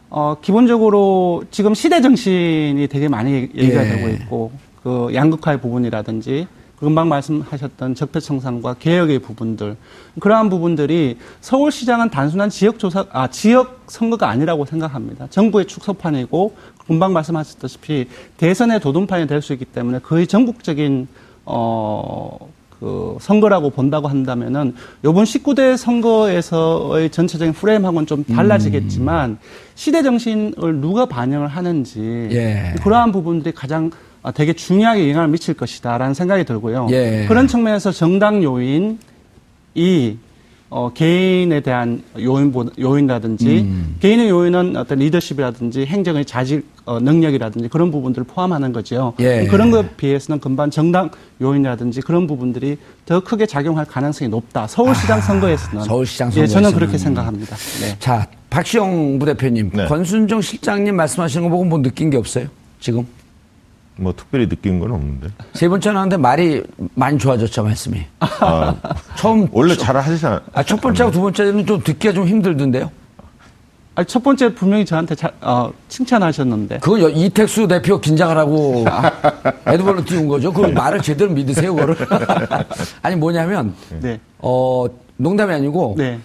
[0.10, 3.90] 어, 기본적으로 지금 시대 정신이 되게 많이 얘기가 예.
[3.90, 4.52] 되고 있고
[4.82, 6.48] 그 양극화의 부분이라든지
[6.80, 9.76] 금방 말씀하셨던 적폐청산과 개혁의 부분들
[10.20, 15.28] 그러한 부분들이 서울시장은 단순한 지역 조사 아 지역 선거가 아니라고 생각합니다.
[15.30, 21.08] 정부의 축소판이고 금방 말씀하셨다시피 대선의 도전판이 될 수 있기 때문에 거의 전국적인
[21.46, 22.38] 어.
[22.80, 29.40] 그 선거라고 본다고 한다면은 요번 19대 선거에서의 전체적인 프레임하고는 좀 달라지겠지만
[29.74, 32.00] 시대 정신을 누가 반영을 하는지
[32.32, 32.76] 예.
[32.84, 36.88] 그러한 부분들이 가장 아, 되게 중요하게 영향을 미칠 것이다라는 생각이 들고요.
[36.92, 37.26] 예.
[37.28, 38.98] 그런 측면에서 정당 요인이
[40.70, 43.96] 어, 개인에 대한 요인 요인이라든지 음.
[44.02, 49.14] 개인의 요인은 어떤 리더십이라든지 행정의 자질 어, 능력이라든지 그런 부분들을 포함하는 거죠.
[49.20, 49.46] 예.
[49.46, 51.10] 그런 것에 비해서는 금방 정당
[51.42, 54.68] 요인이라든지 그런 부분들이 더 크게 작용할 가능성이 높다.
[54.68, 56.78] 서울시장 선거에서는 아, 서울시장 예, 저는 선거에서는.
[56.78, 57.56] 그렇게 생각합니다.
[57.56, 57.96] 네.
[58.00, 59.86] 자, 박시영 부대표님, 네.
[59.86, 62.48] 권순정 실장님 말씀하시는 거 보고 뭐 느낀 게 없어요?
[62.82, 63.06] 지금?
[64.00, 65.28] 뭐 특별히 느낀 건 없는데.
[65.54, 68.02] 세 번째는 하는데 말이 많이 좋아졌죠, 말씀이.
[68.20, 68.76] 아,
[69.16, 69.48] 처음.
[69.52, 70.42] 원래 잘 하시잖아요.
[70.54, 72.92] 아, 첫 번째하고 두 번째는 좀 듣기가 좀 힘들던데요?
[73.96, 76.78] 아니, 첫 번째 분명히 저한테 자, 어, 칭찬하셨는데.
[76.80, 78.86] 그건 여- 이택수 대표 긴장을 하고
[79.66, 80.54] 에드벌로 띄운 거죠.
[80.54, 81.96] 그 말을 제대로 믿으세요, 그거를.
[83.02, 84.20] 아니, 뭐냐면, 네.
[84.38, 84.86] 어,
[85.18, 86.20] 농담이 아니고, 네.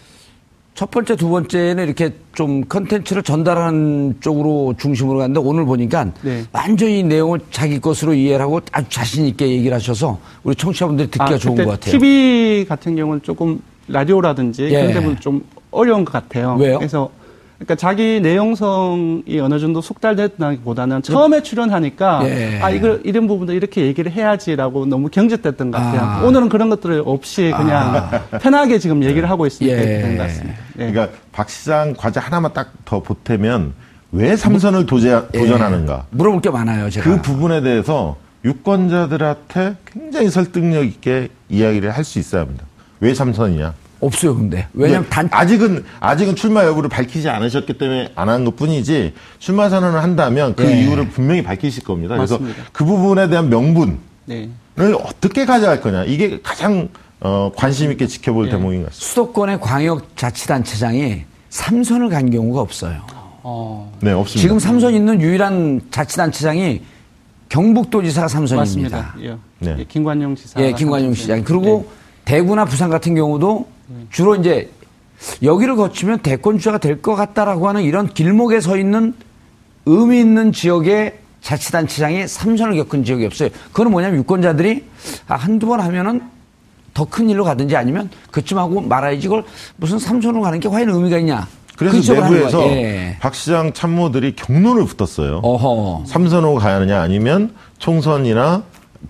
[0.75, 6.45] 첫 번째, 두 번째는 이렇게 좀 컨텐츠를 전달하는 쪽으로 중심으로 갔는데 오늘 보니까 네.
[6.51, 11.57] 완전히 이 내용을 자기 것으로 이해를 하고 아주 자신있게 얘기를 하셔서 우리 청취자분들이 듣기가 좋은
[11.57, 11.93] 그때 것 같아요.
[11.93, 14.71] TV 같은 경우는 조금 라디오라든지 예.
[14.71, 16.57] 그런 데는 좀 어려운 것 같아요.
[16.59, 16.79] 왜요?
[16.79, 17.11] 그래서
[17.63, 22.61] 그러니까 자기 내용성이 어느 정도 숙달됐다기보다는 처음에 출연하니까 예.
[22.61, 26.01] 아 이거 이런 부분도 이렇게 얘기를 해야지라고 너무 경직됐던 것 같아요.
[26.01, 26.23] 아.
[26.25, 28.11] 오늘은 그런 것들을 없이 그냥
[28.43, 29.85] 편하게 지금 얘기를 하고 있으니까 예.
[30.03, 30.59] 된 것 같습니다.
[30.75, 30.91] 네.
[30.93, 33.73] 그러니까 박 시장 과제 하나만 딱 더 보태면
[34.11, 35.39] 왜 삼선을 도제, 예.
[35.39, 36.07] 도전하는가?
[36.11, 37.09] 물어볼 게 많아요, 제가.
[37.09, 42.65] 그 부분에 대해서 유권자들한테 굉장히 설득력 있게 이야기를 할 수 있어야 합니다.
[43.01, 43.73] 왜 삼선이냐?
[44.03, 44.67] 없어요, 근데.
[44.75, 50.03] 왜냐면 네, 단, 아직은 아직은 출마 여부를 밝히지 않으셨기 때문에 안 한 것뿐이지 출마 선언을
[50.03, 50.83] 한다면 그 예.
[50.83, 52.17] 이유를 분명히 밝히실 겁니다.
[52.17, 52.65] 그래서 맞습니다.
[52.73, 54.49] 그 부분에 대한 명분을 네.
[54.77, 56.89] 어떻게 가져갈 거냐 이게 가장
[57.21, 59.07] 어, 관심 있게 지켜볼 대목인 것 같습니다.
[59.07, 63.03] 수도권의 광역자치단체장이 삼선을 간 경우가 없어요.
[63.45, 64.41] 어, 네 없습니다.
[64.41, 66.83] 지금 삼선 있는 유일한 자치단체장이
[67.51, 68.97] 경북도지사가 삼선입니다.
[68.97, 69.15] 맞습니다.
[69.21, 69.37] 예.
[69.61, 69.77] 네.
[69.81, 70.61] 예, 김관용 지사.
[70.61, 71.45] 예, 김관용 시장.
[71.45, 71.87] 그리고
[72.25, 73.69] 대구나 부산 같은 경우도
[74.11, 74.71] 주로 이제
[75.43, 79.15] 여기를 거치면 대권 주자가 될 것 같다라고 하는 이런 길목에 서 있는
[79.87, 83.49] 의미 있는 지역의 자치단체장이 삼선을 겪은 지역이 없어요.
[83.73, 84.85] 그건 뭐냐면 유권자들이
[85.29, 86.23] 아, 한두 번 하면은
[86.95, 89.45] 더 큰 일로 가든지 아니면 그쯤 하고 말아야지 이걸
[89.77, 91.47] 무슨 삼선으로 가는 게 과연 의미가 있냐.
[91.77, 92.63] 그 그래서 하는 내부에서.
[92.67, 93.17] 예.
[93.21, 95.41] 박 시장 참모들이 경론을 붙었어요.
[95.43, 96.05] 어허.
[96.07, 98.63] 삼선호 가야 하느냐 아니면 총선이나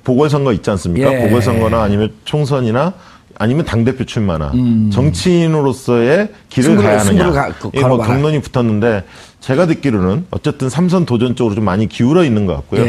[0.04, 1.12] 보궐선거 있지 않습니까?
[1.12, 1.26] 예.
[1.28, 2.94] 보궐선거나 아니면 총선이나
[3.42, 4.52] 아니면 당대표 출마나
[4.92, 6.76] 정치인으로서의 길을 음.
[6.76, 7.30] 승부를- 가야 하느냐.
[7.32, 7.98] 가- 그- 예, 뭐.
[7.98, 9.02] 경론이 붙었는데
[9.40, 12.82] 제가 듣기로는 어쨌든 삼선 도전 쪽으로 좀 많이 기울어 있는 것 같고요.
[12.82, 12.86] 예.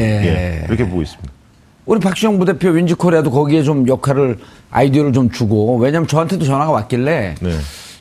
[0.62, 1.32] 예, 그렇게 보고 있습니다.
[1.88, 4.38] 우리 박시영 부대표 윈지코리아도 거기에 좀 역할을
[4.70, 7.52] 아이디어를 좀 주고 왜냐하면 저한테도 전화가 왔길래 네.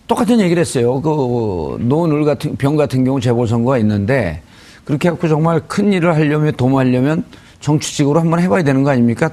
[0.06, 1.00] 똑같은 얘기를 했어요.
[1.00, 4.42] 그 노을 같은 병 같은 경우 재보선거가 있는데
[4.84, 7.24] 그렇게 해갖고 정말 큰 일을 하려면 도모하려면
[7.60, 9.30] 정치직으로 한번 해봐야 되는 거 아닙니까?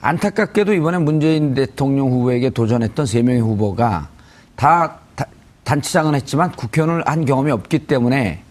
[0.00, 4.08] 안타깝게도 이번에 문재인 대통령 후보에게 도전했던 세 명의 후보가
[4.56, 5.26] 다, 다
[5.64, 8.42] 단체장은 했지만 국회의원을 한 경험이 없기 때문에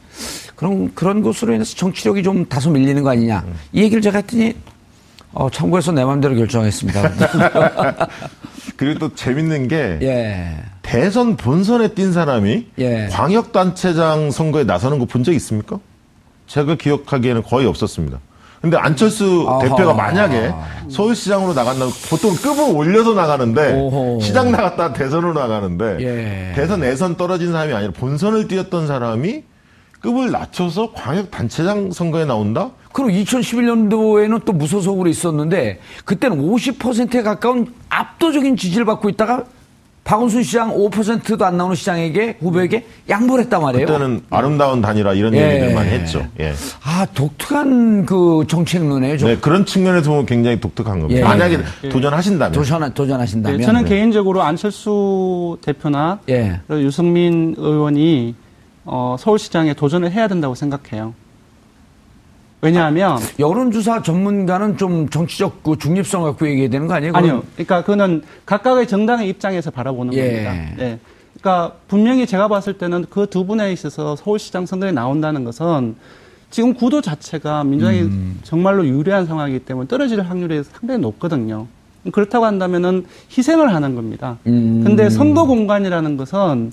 [0.55, 4.53] 그런 그런 것으로 인해서 정치력이 좀 다소 밀리는 거 아니냐 이 얘기를 제가 했더니
[5.31, 7.01] 어, 참고해서 내 마음대로 결정했습니다.
[8.77, 10.57] 그리고 또 재밌는 게 예.
[10.81, 13.07] 대선 본선에 뛴 사람이 예.
[13.12, 15.79] 광역단체장 선거에 나서는 거 본 적 있습니까?
[16.47, 18.19] 제가 기억하기에는 거의 없었습니다.
[18.62, 19.60] 근데 안철수 아하.
[19.60, 20.54] 대표가 만약에
[20.89, 24.19] 서울시장으로 나간다면 보통 급을 올려서 나가는데 오호.
[24.22, 26.54] 시장 나갔다 대선으로 나가는데 예.
[26.56, 29.43] 대선 예선 떨어진 사람이 아니라 본선을 뛰었던 사람이
[30.02, 32.72] 급을 낮춰서 광역 단체장 선거에 나온다?
[32.91, 39.43] 그리고 2011년도에는 또 무소속으로 있었는데 그때는 50%에 가까운 압도적인 지지를 받고 있다가
[40.10, 43.86] 박원순 시장 5%도 안 나오는 시장에게 후보에게 양보를 했단 말이에요.
[43.86, 45.52] 그때는 아름다운 단일화 이런 예.
[45.52, 46.26] 얘기들 많이 했죠.
[46.39, 46.52] 예.
[46.84, 49.19] 아 독특한 그 정책론이에요.
[49.19, 51.22] 좀 네, 그런 측면에서 보면 굉장히 독특한 겁니다.
[51.22, 51.24] 예.
[51.24, 51.60] 만약에
[51.91, 52.54] 도전하신다면.
[52.54, 53.89] 도전 도전하신다면 네, 저는 네.
[53.89, 56.60] 개인적으로 안철수 대표나 예.
[56.72, 58.34] 유승민 의원이
[58.86, 61.13] 어, 서울시장에 도전을 해야 된다고 생각해요.
[62.62, 67.13] 왜냐하면 여론조사 전문가는 좀 정치적 그 중립성 갖고 얘기해야 되는 거 아니에요?
[67.15, 67.43] 아니요.
[67.54, 70.22] 그러니까 그거는 각각의 정당의 입장에서 바라보는 예.
[70.43, 70.54] 겁니다.
[70.78, 71.00] 네.
[71.39, 75.95] 그러니까 분명히 제가 봤을 때는 그 두 분에 있어서 서울시장 선거에 나온다는 것은
[76.50, 78.39] 지금 구도 자체가 민주당이 음.
[78.43, 81.67] 정말로 유리한 상황이기 때문에 떨어질 확률이 상당히 높거든요.
[82.12, 83.06] 그렇다고 한다면은
[83.38, 84.38] 희생을 하는 겁니다.
[84.48, 84.82] 음.
[84.84, 86.72] 근데 선거 공간이라는 것은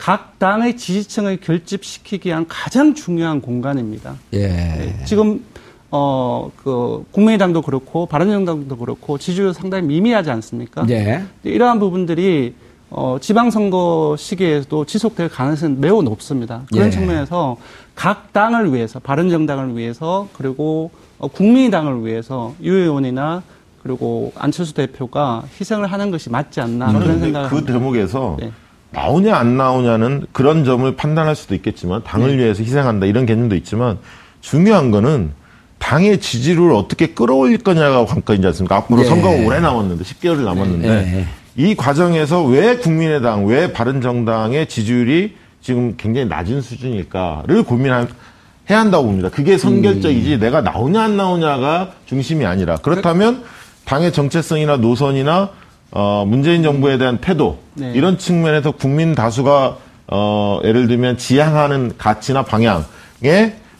[0.00, 4.14] 각 당의 지지층을 결집시키기 위한 가장 중요한 공간입니다.
[4.32, 4.48] 예.
[4.48, 5.44] 네, 지금
[5.90, 10.86] 어 그 국민의당도 그렇고 바른정당도 그렇고 지지율 상당히 미미하지 않습니까?
[10.88, 11.22] 예.
[11.42, 12.54] 이러한 부분들이
[12.90, 16.62] 어 지방선거 시기에도 지속될 가능성이 매우 높습니다.
[16.72, 16.90] 그런 예.
[16.90, 17.56] 측면에서
[17.94, 23.42] 각 당을 위해서 바른정당을 위해서 그리고 어, 국민의당을 위해서 유 의원이나
[23.82, 27.72] 그리고 안철수 대표가 희생을 하는 것이 맞지 않나 그런 생각을 그 합니다.
[27.72, 28.50] 대목에서 네.
[28.92, 32.42] 나오냐 안 나오냐는 그런 점을 판단할 수도 있겠지만 당을 네.
[32.42, 33.98] 위해서 희생한다 이런 개념도 있지만
[34.40, 35.32] 중요한 거는
[35.78, 38.76] 당의 지지를 어떻게 끌어올릴 거냐가 관건이지 않습니까?
[38.76, 39.04] 앞으로 예.
[39.04, 41.26] 선거가 오래 남았는데 10개월이 남았는데 예.
[41.56, 48.06] 이 과정에서 왜 국민의당, 왜 바른정당의 지지율이 지금 굉장히 낮은 수준일까를 고민해야
[48.66, 49.30] 한다고 봅니다.
[49.30, 50.40] 그게 선결적이지 음.
[50.40, 53.42] 내가 나오냐 안 나오냐가 중심이 아니라 그렇다면
[53.84, 55.50] 당의 정체성이나 노선이나
[55.92, 57.92] 어, 문재인 정부에 대한 태도 네.
[57.94, 59.76] 이런 측면에서 국민 다수가
[60.08, 62.84] 어, 예를 들면 지향하는 가치나 방향에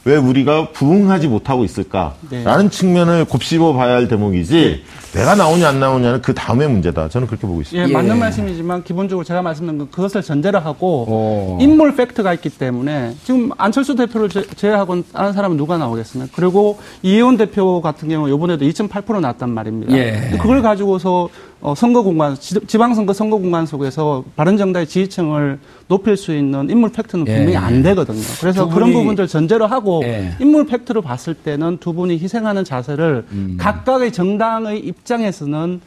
[0.07, 2.68] 왜 우리가 부응하지 못하고 있을까라는 네.
[2.70, 7.09] 측면을 곱씹어 봐야 할 대목이지 내가 나오냐 안 나오냐는 그 다음의 문제다.
[7.11, 7.85] 저는 그렇게 보고 있습니다.
[7.85, 7.92] 예, 예.
[7.92, 11.59] 맞는 말씀이지만 기본적으로 제가 말씀드린 건 그것을 전제로 하고 오.
[11.61, 16.33] 인물 팩트가 있기 때문에 지금 안철수 대표를 제- 제외하고 다른 사람은 누가 나오겠습니까?
[16.35, 19.94] 그리고 이혜원 대표 같은 경우 이번에도 2.8% 났단 말입니다.
[19.96, 20.31] 예.
[20.40, 21.29] 그걸 가지고서
[21.62, 27.27] 어, 선거 공간 지- 지방선거 선거 공간 속에서 바른정당의 지지층을 높일 수 있는 인물 팩트는
[27.29, 27.37] 예.
[27.37, 28.23] 분명히 안 되거든요.
[28.40, 30.35] 그래서 두 그런 부분들 전제로 하고 예.
[30.40, 33.57] 인물 팩트로 봤을 때는 두 분이 희생하는 자세를 음.
[33.61, 35.81] 각각의 정당의 입장에서는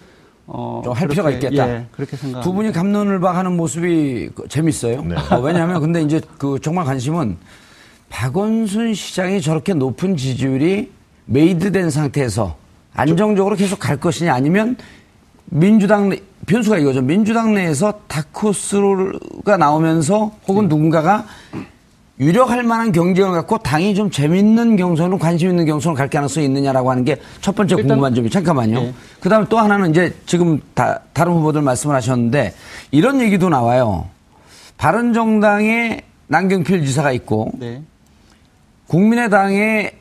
[0.45, 1.67] 어, 좀할 필요가 있겠다.
[1.69, 2.41] 예, 그렇게 생각.
[2.41, 5.01] 두 분이 감론을 박하는 모습이 그 재밌어요.
[5.03, 5.15] 네.
[5.31, 7.37] 어, 왜냐하면 근데 이제 그 정말 관심은
[8.09, 10.91] 박원순 시장이 저렇게 높은 지지율이
[11.25, 12.57] 메이드된 상태에서
[12.93, 14.75] 안정적으로 계속 갈 것이냐 아니면
[15.63, 17.01] 민주당 내- 변수가 이거죠.
[17.01, 21.25] 민주당 내에서 다크호스가 나오면서 혹은 누군가가
[22.19, 27.05] 유력할 만한 경쟁을 갖고 당이 좀 재밌는 경선으로 관심 있는 경선으로 갈 가능성이 있느냐라고 하는
[27.05, 28.79] 게 첫 번째 일단- 궁금한 점이 잠깐만요.
[28.81, 28.93] 네.
[29.19, 32.53] 그 다음에 또 하나는 이제 지금 다, 다른 후보들 말씀을 하셨는데
[32.91, 34.07] 이런 얘기도 나와요.
[34.77, 37.81] 바른 정당에 남경필 지사가 있고 네.
[38.87, 39.91] 국민의당의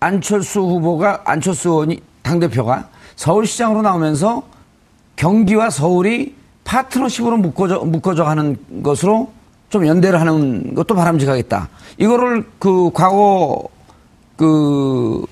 [0.00, 4.42] 안철수 후보가 안철수 의원이 당 대표가 서울시장으로 나오면서
[5.16, 9.30] 경기와 서울이 파트너십으로 묶어져, 묶어져 가는 것으로
[9.70, 11.68] 좀 연대를 하는 것도 바람직하겠다.
[11.98, 13.68] 이거를 그 과거
[14.36, 15.24] 그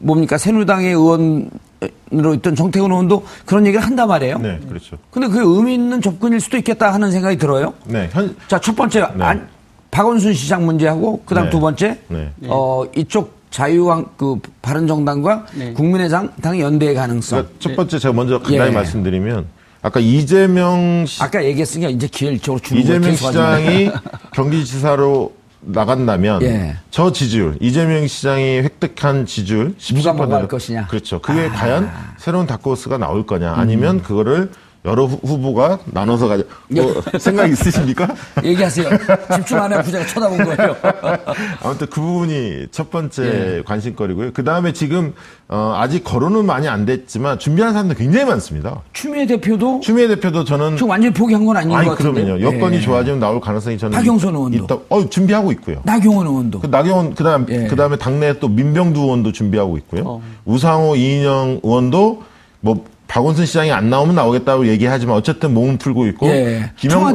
[0.00, 1.50] 뭡니까 새누리당의 의원
[2.10, 4.38] 접근으로 있던 정태근 의원도 그런 얘기를 한단 말이에요.
[4.38, 4.96] 네, 그렇죠.
[5.10, 7.74] 근데 그게 의미 있는 접근일 수도 있겠다 하는 생각이 들어요.
[7.86, 9.24] 네, 현, 자, 첫 번째 네.
[9.24, 9.48] 안-
[9.90, 11.50] 박원순 시장 문제하고 그다음 네.
[11.50, 12.30] 두 번째 네.
[12.46, 15.72] 어 이쪽 자유한 그 바른정당과 네.
[15.72, 17.38] 국민의당 연대의 가능성.
[17.38, 18.74] 그러니까 첫 번째 제가 먼저 간단히 예.
[18.74, 19.46] 말씀드리면
[19.82, 22.98] 아까 이재명 시, 아까 얘기했으니까 이제 기회를 이쪽으로 주는 거예요.
[22.98, 23.90] 이재명 시장이
[24.32, 26.76] 경기지사로 나간다면 예.
[26.90, 30.86] 저 지지율 이재명 시장이 획득한 지지율 누가 17% 뭐가 할 것이냐.
[30.86, 31.20] 그렇죠.
[31.20, 31.52] 그게 아.
[31.52, 34.50] 과연 새로운 다크호스가 나올 거냐 아니면 그거를
[34.86, 38.08] 여러 후- 후보가 나눠서 가져 뭐 생각 있으십니까?
[38.42, 38.88] 얘기하세요.
[39.34, 40.76] 집중 안 해고 제가 쳐다본 거예요.
[41.62, 43.62] 아무튼 그 부분이 첫 번째 예.
[43.66, 44.30] 관심거리고요.
[44.32, 45.12] 그 다음에 지금
[45.48, 48.80] 어, 아직 거론은 많이 안 됐지만 준비하는 사람들 굉장히 많습니다.
[48.94, 52.22] 추미애 대표도 추미애 대표도 저는 지금 완전히 포기한 건 아닌 아니 것 같은데.
[52.24, 52.80] 그러면요 여건이 예.
[52.80, 54.64] 좋아지면 나올 가능성이 저는 박영선 의원도.
[54.64, 54.78] 있다.
[54.88, 55.82] 어 준비하고 있고요.
[55.84, 56.60] 나경원 의원도.
[56.60, 57.66] 그 나경원 그다음 예.
[57.66, 60.02] 그다음에 당내에 또 민병두 의원도 준비하고 있고요.
[60.06, 60.22] 어.
[60.46, 62.22] 우상호 이인영 의원도
[62.60, 66.70] 뭐 박원순 시장이 안 나오면 나오겠다고 얘기하지만 어쨌든 몸은 풀고 있고 예.
[66.76, 67.12] 김영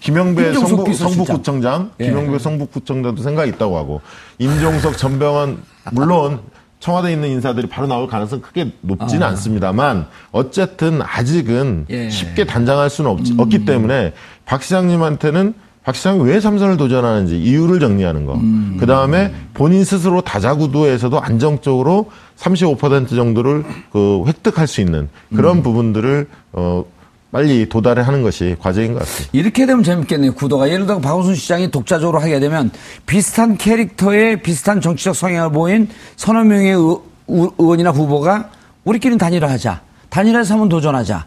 [0.00, 0.94] 김영배 성북.
[0.94, 2.04] 성북구청장 예.
[2.04, 4.02] 김영배 성북구청장도 생각이 있다고 하고
[4.38, 6.40] 임종석 전병헌 물론
[6.80, 11.92] 청와대에 있는 인사들이 바로 나올 가능성 크게 높지는 않습니다만 어쨌든 아직은 아.
[11.92, 12.10] 예.
[12.10, 14.12] 쉽게 단장할 수는 없, 없기 때문에
[14.44, 15.54] 박 시장님한테는
[15.88, 18.34] 박 시장이 왜 삼선을 도전하는지 이유를 정리하는 거.
[18.34, 18.76] 음.
[18.78, 25.62] 그 다음에 본인 스스로 다자구도에서도 안정적으로 35% 정도를 그 획득할 수 있는 그런 음.
[25.62, 26.84] 부분들을 어
[27.30, 29.30] 빨리 도달해 하는 것이 과제인 것 같습니다.
[29.32, 30.34] 이렇게 되면 재밌겠네요.
[30.34, 30.68] 구도가.
[30.68, 32.70] 예를 들어 박원순 시장이 독자적으로 하게 되면
[33.06, 36.96] 비슷한 캐릭터의 비슷한 정치적 성향을 보인 서너 명의 의,
[37.28, 38.50] 의- 의원이나 후보가
[38.84, 39.80] 우리끼리는 단일화하자.
[40.10, 41.24] 단일화해서 한번 도전하자.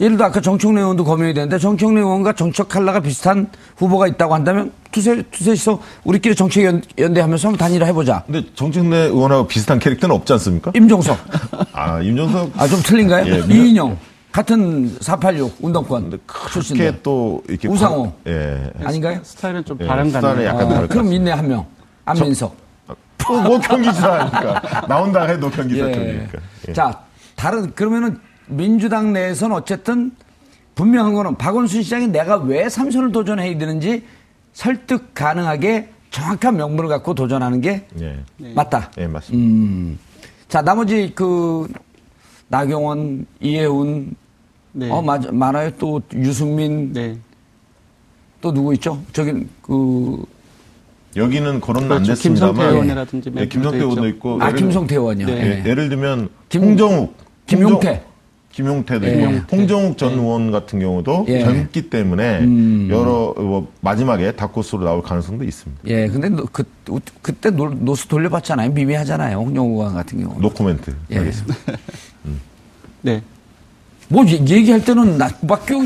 [0.00, 4.72] 예를 들어 아까 정청래 의원도 검열이 되는데 정청래 의원과 정책 칼라가 비슷한 후보가 있다고 한다면
[4.90, 8.22] 두세, 두세서 우리끼리 정책 연, 연대하면서 한번 단일화 해보자.
[8.26, 10.72] 근데 정청래 의원하고 비슷한 캐릭터는 없지 않습니까?
[10.74, 11.18] 임종석.
[11.72, 12.52] 아, 임종석.
[12.56, 13.26] 아, 좀 틀린가요?
[13.26, 13.96] 예, 이인영.
[14.32, 16.16] 같은 486 운동권 근데.
[16.26, 18.02] 그렇게 또 이렇게 우상호.
[18.02, 18.70] 관- 예.
[18.84, 19.20] 아닌가요?
[19.22, 20.48] 스타일은 좀 예, 스타일은 같네요.
[20.48, 21.12] 약간 아, 그럼.
[21.12, 21.64] 있네 한 명.
[22.04, 22.56] 안민석.
[23.18, 26.28] 또뭐 경기지사니까 나온다 해도 경기지사 예.
[26.68, 26.72] 예.
[26.72, 26.98] 자,
[27.36, 30.12] 다른 그러면은 민주당 내에서는 어쨌든
[30.74, 34.04] 분명한 거는 박원순 시장이 내가 왜 삼선을 도전해야 되는지
[34.52, 38.18] 설득 가능하게 정확한 명분을 갖고 도전하는 게 예.
[38.54, 38.90] 맞다.
[38.98, 39.44] 예, 맞습니다.
[39.44, 39.98] 음.
[40.48, 41.66] 자, 나머지 그
[42.48, 44.14] 나경원, 이해운,
[44.72, 44.90] 네.
[44.90, 45.70] 어 맞, 많아요.
[45.78, 47.16] 또 유승민, 네.
[48.40, 49.00] 또 누구 있죠?
[49.12, 50.22] 저기 그
[51.16, 52.12] 여기는 거론은 안 그렇죠.
[52.12, 52.54] 됐습니다만.
[52.54, 54.08] 김성태 의원이라든지 예, 김성태 몇 의원도.
[54.08, 54.38] 있고.
[54.42, 55.26] 아, 예를- 김성태 의원이요.
[55.26, 55.32] 네.
[55.32, 55.68] 예, 예.
[55.70, 58.04] 예를 들면 김- 홍정욱, 김용태.
[58.64, 59.10] 김용태도 예.
[59.36, 61.40] 있고 홍정욱 전 의원 같은 경우도 예.
[61.42, 62.88] 젊기 때문에 음.
[62.88, 65.82] 여러 뭐 마지막에 다코스로 나올 가능성도 있습니다.
[65.88, 66.62] 예, 근데 노- 그,
[67.20, 68.70] 그때 노, 노스 돌려봤잖아요.
[68.70, 69.38] 미미하잖아요.
[69.38, 70.40] 홍영우 의원 같은 경우.
[70.40, 71.18] 노코멘트 예.
[71.18, 71.56] 하겠습니다.
[73.02, 73.22] 네.
[74.08, 75.80] 뭐 얘- 얘기할 때는 끼고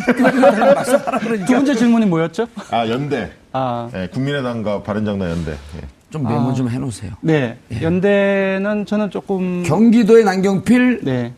[0.75, 2.49] 막상 하라 그러니까 두 번째 질문이 뭐였죠?
[2.71, 5.53] 아 연대, 아, 예, 국민의당과 바른정당 연대.
[5.53, 5.81] 예.
[6.11, 7.13] 좀 메모 좀 해놓으세요.
[7.23, 7.59] 네.
[7.81, 11.33] 연대는 저는 조금 경기도의 남경필, 네.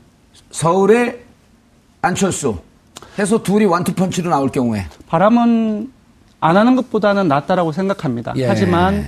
[0.50, 1.20] 서울의
[2.02, 2.58] 안철수
[3.18, 5.90] 해서 둘이 원투펀치로 나올 경우에 바람은
[6.40, 8.32] 안 하는 것보다는 낫다라고 생각합니다.
[8.36, 8.46] 예.
[8.46, 9.04] 하지만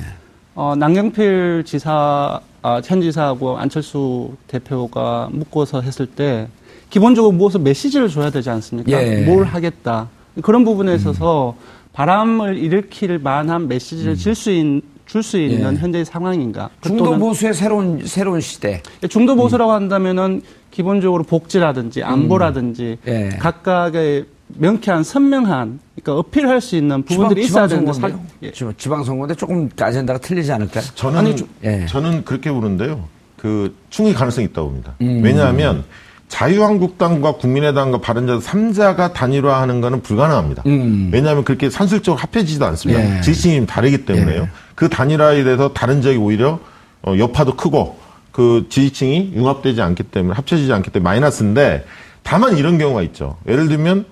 [0.55, 6.48] 어, 남경필 지사, 아, 현 지사하고 안철수 대표가 묶어서 했을 때
[6.90, 8.92] 기본적으로 무엇을 메시지를 줘야 되지 않습니까?
[8.92, 9.24] 예.
[9.24, 10.09] 뭘 하겠다.
[10.42, 11.57] 그런 부분에 있어서
[11.94, 15.78] 바람을 일으킬 만한 메시지를 줄수 있는 줄수 있는 예.
[15.78, 16.70] 현재의 상황인가?
[16.81, 18.83] 중도 또는 보수의 새로운 새로운 시대.
[19.09, 23.28] 중도 보수라고 한다면은 기본적으로 복지라든지 안보라든지 예.
[23.38, 28.11] 각각의 명쾌한 선명한 그러니까 어필할 수 있는 부분들이 있어야 되는데 사-.
[28.42, 28.50] 예.
[28.50, 30.82] 지방- 지방선거인데 조금 아젠다가 틀리지 않을까요?
[30.94, 31.87] 저는 아니, 좀- 예.
[31.87, 33.04] 저는 그렇게 보는데요.
[33.37, 34.94] 그 충분히 가능성이 있다고 봅니다.
[35.02, 35.20] 음.
[35.22, 35.85] 왜냐하면
[36.28, 40.62] 자유한국당과 국민의당과 바른자당 3자가 단일화하는 것은 불가능합니다.
[40.66, 41.11] 음.
[41.12, 43.18] 왜냐하면 그렇게 산술적으로 합해지지도 않습니다.
[43.18, 43.20] 예.
[43.20, 44.48] 지지층이 다르기 때문에요.
[44.74, 46.58] 그 단일화에 대해서 다른 지역이 오히려
[47.02, 47.98] 어, 여파도 크고
[48.33, 51.85] 그 지지층이 융합되지 않기 때문에 합쳐지지 않기 때문에 마이너스인데
[52.23, 53.37] 다만 이런 경우가 있죠.
[53.47, 54.07] 예를 들면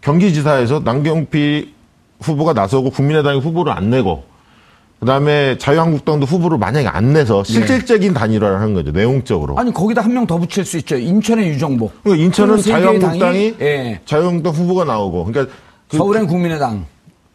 [0.00, 1.72] 경기지사에서 남경필
[2.20, 4.24] 후보가 나서고 국민의당이 후보를 안 내고
[4.98, 8.90] 그다음에 자유한국당도 후보를 만약에 안 내서 실질적인 단일화를 하는 거죠.
[8.90, 9.56] 내용적으로.
[9.58, 10.96] 아니 거기다 한 명 더 붙일 수 있죠.
[10.96, 12.02] 인천의 유정복.
[12.02, 14.00] 그러니까 인천은 자유한국당이 당이, 예.
[14.04, 15.54] 자유한국당 후보가 나오고 그러니까
[15.88, 16.84] 그 서울엔 국민의당.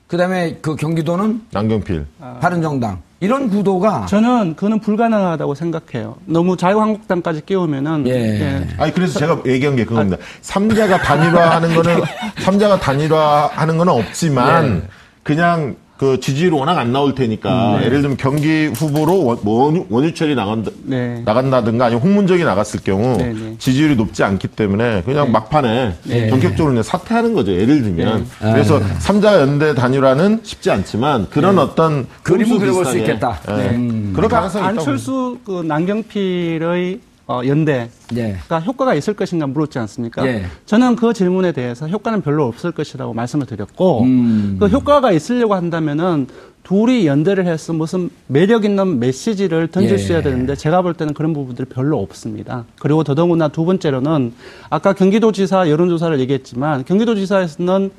[0.08, 2.06] 그다음에 그 경기도는 남경필
[2.40, 3.02] 바른정당.
[3.26, 6.16] 이런 구도가 저는 그는 불가능하다고 생각해요.
[6.26, 8.12] 너무 자유한국당까지 끼우면은 예.
[8.12, 8.68] 예.
[8.78, 10.18] 아니 그래서 제가 얘기한 게 그겁니다.
[10.42, 12.02] 삼자가 단일화하는 거는
[12.40, 14.90] 삼자가 단일화하는 거는 없지만 예.
[15.24, 20.36] 그냥 그 지지율이 워낙 안 나올 테니까 예를 들면 경기 후보로 원, 원, 원유 철이
[20.36, 21.22] 나간다, 네.
[21.24, 23.56] 나간다든가 아니면 홍문정이 나갔을 경우 네, 네.
[23.58, 25.96] 지지율이 높지 않기 때문에 그냥 막판에
[26.30, 27.54] 전격적으로 그냥 사퇴하는 거죠.
[27.54, 33.40] 예를 들면 그래서 삼자 연대 단일화는 쉽지 않지만 그런 어떤 꼼수 그려볼 수 있겠다.
[33.50, 33.54] 예.
[33.54, 33.68] 네.
[34.14, 38.38] 그런 그러니까 안철수 그 남경필의 어, 연대 예.
[38.48, 40.26] 가 효과가 있을 것인가 물었지 않습니까?
[40.28, 40.46] 예.
[40.66, 44.58] 저는 그 질문에 대해서 효과는 별로 없을 것이라고 말씀을 드렸고 음.
[44.60, 46.28] 그 효과가 있으려고 한다면은
[46.62, 49.98] 둘이 연대를 해서 무슨 매력 있는 메시지를 던질 예.
[49.98, 52.66] 수 있어야 되는데 제가 볼 때는 그런 부분들이 별로 없습니다.
[52.80, 54.34] 그리고 더더구나 두 번째로는
[54.70, 57.92] 아까 경기도지사 여론조사를 얘기했지만 경기도지사에서는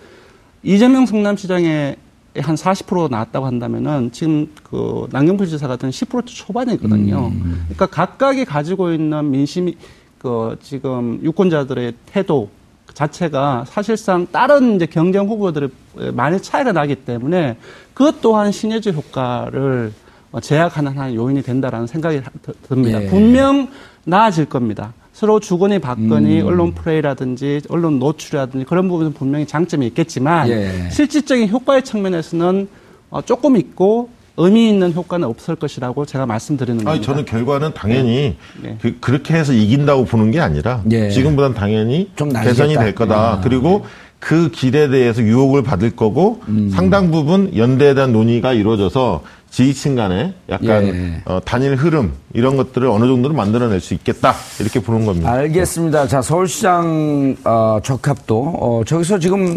[0.62, 1.97] 이재명 성남시장의
[2.41, 7.32] 한 40% 나왔다고 한다면은 지금 그 남경필 지사 같은 10% 초반이거든요.
[7.64, 9.76] 그러니까 각각이 가지고 있는 민심이
[10.18, 12.49] 그 지금 유권자들의 태도
[12.95, 15.68] 자체가 사실상 다른 이제 경쟁 후보들의
[16.12, 17.57] 많이 차이가 나기 때문에
[17.95, 19.93] 그것 또한 시너지 효과를
[20.32, 23.03] 어, 제약하는 하나의 요인이 된다라는 생각이 드- 듭니다.
[23.03, 23.07] 예.
[23.09, 23.68] 분명
[24.05, 24.93] 나아질 겁니다.
[25.17, 26.47] 서로 주거니 받거니 음.
[26.47, 30.91] 언론 플레이라든지 언론 노출이라든지 그런 부분은 분명히 장점이 있겠지만 예.
[30.91, 32.69] 실질적인 효과의 측면에서는
[33.09, 36.91] 어, 조금 있고 의미 있는 효과는 없을 것이라고 제가 말씀드리는 겁니다.
[36.91, 38.77] 아니, 저는 결과는 당연히 네.
[39.01, 41.09] 그, 렇게 해서 이긴다고 보는 게 아니라 예.
[41.09, 42.11] 지금보단 당연히.
[42.14, 43.17] 개선이 될 거다.
[43.17, 43.41] 아.
[43.41, 43.87] 그리고
[44.19, 46.69] 그 길에 대해서 유혹을 받을 거고 음.
[46.71, 49.23] 상당 부분 연대에 대한 논의가 이루어져서
[49.57, 51.23] 지지층 간에 약간 예.
[51.25, 55.33] 어, 단일 흐름 이런 것들을 어느 정도로 만들어낼 수 있겠다 이렇게 보는 겁니다.
[55.33, 56.07] 알겠습니다.
[56.09, 59.57] 자, 서울시장 어, 적합도 어, 저기서 지금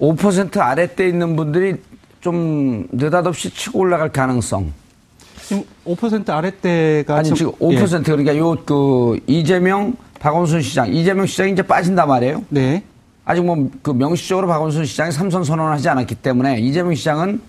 [0.00, 1.76] 5% 아래때 있는 분들이
[2.20, 4.72] 좀 느닷없이 치고 올라갈 가능성.
[5.46, 11.62] 지금 5% 아래대가 아니 지금 5% 그러니까 요 그 이재명 박원순 시장 이재명 시장이 이제
[11.62, 12.42] 빠진단 말이에요.
[12.48, 12.82] 네.
[13.24, 17.40] 아직 뭐 그 명시적으로 박원순 시장이 삼선 선언을 하지 않았기 때문에 이재명 시장은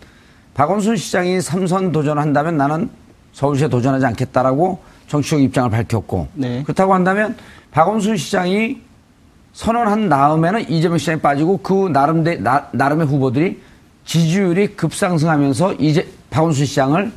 [0.54, 2.89] 박원순 시장이 삼선 도전한다면 나는
[3.34, 6.64] 서울시에 도전하지 않겠다라고 정치적 입장을 밝혔고 네.
[6.64, 7.36] 그렇다고 한다면
[7.72, 8.78] 박원순 시장이
[9.54, 13.60] 선언한 다음에는 이재명 시장이 빠지고 그 나름 대 나, 나름의 후보들이
[14.06, 17.12] 지지율이 급상승하면서 이제 박원순 시장을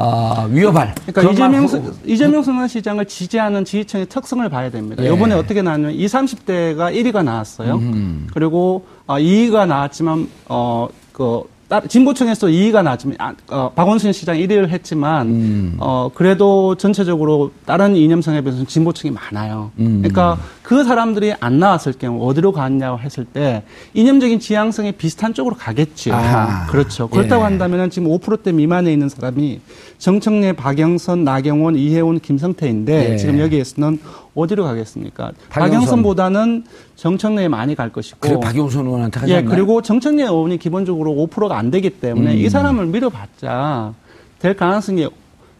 [0.00, 5.02] 아, 위협할 그러니까 이재명 말- 서- 이재명 성남시장을 지지하는 지지층의 특성을 봐야 됩니다.
[5.04, 5.12] 예.
[5.12, 7.74] 이번에 어떻게 나왔냐면 20, 30대가 1위가 나왔어요.
[7.76, 8.28] 음.
[8.32, 11.42] 그리고 어, 2위가 나왔지만 어 그
[11.88, 15.76] 진보층에서 2위가 나왔지만 아, 어, 박원순 시장 1위를 했지만 음.
[15.78, 19.70] 어 그래도 전체적으로 다른 이념성에 비해서는 진보층이 많아요.
[19.78, 19.98] 음.
[19.98, 26.14] 그러니까 그 사람들이 안 나왔을 경우 어디로 갔냐고 했을 때 이념적인 지향성이 비슷한 쪽으로 가겠죠.
[26.14, 26.66] 아하.
[26.70, 27.08] 그렇죠.
[27.08, 27.44] 그렇다고 예.
[27.44, 29.60] 한다면 지금 5%대 미만에 있는 사람이
[29.98, 33.16] 정청래, 박영선, 나경원, 이혜원, 김성태인데 예.
[33.18, 33.98] 지금 여기에서는
[34.34, 35.32] 어디로 가겠습니까?
[35.48, 35.70] 박영선.
[35.80, 36.64] 박영선보다는
[36.96, 38.18] 정청래에 많이 갈 것이고.
[38.20, 39.50] 그래 박용선 의원한테 하지 예, 않나요?
[39.50, 42.38] 그리고 정청래 의원이 기본적으로 5%가 안 되기 때문에 음.
[42.38, 43.94] 이 사람을 밀어봤자
[44.38, 45.08] 될 가능성이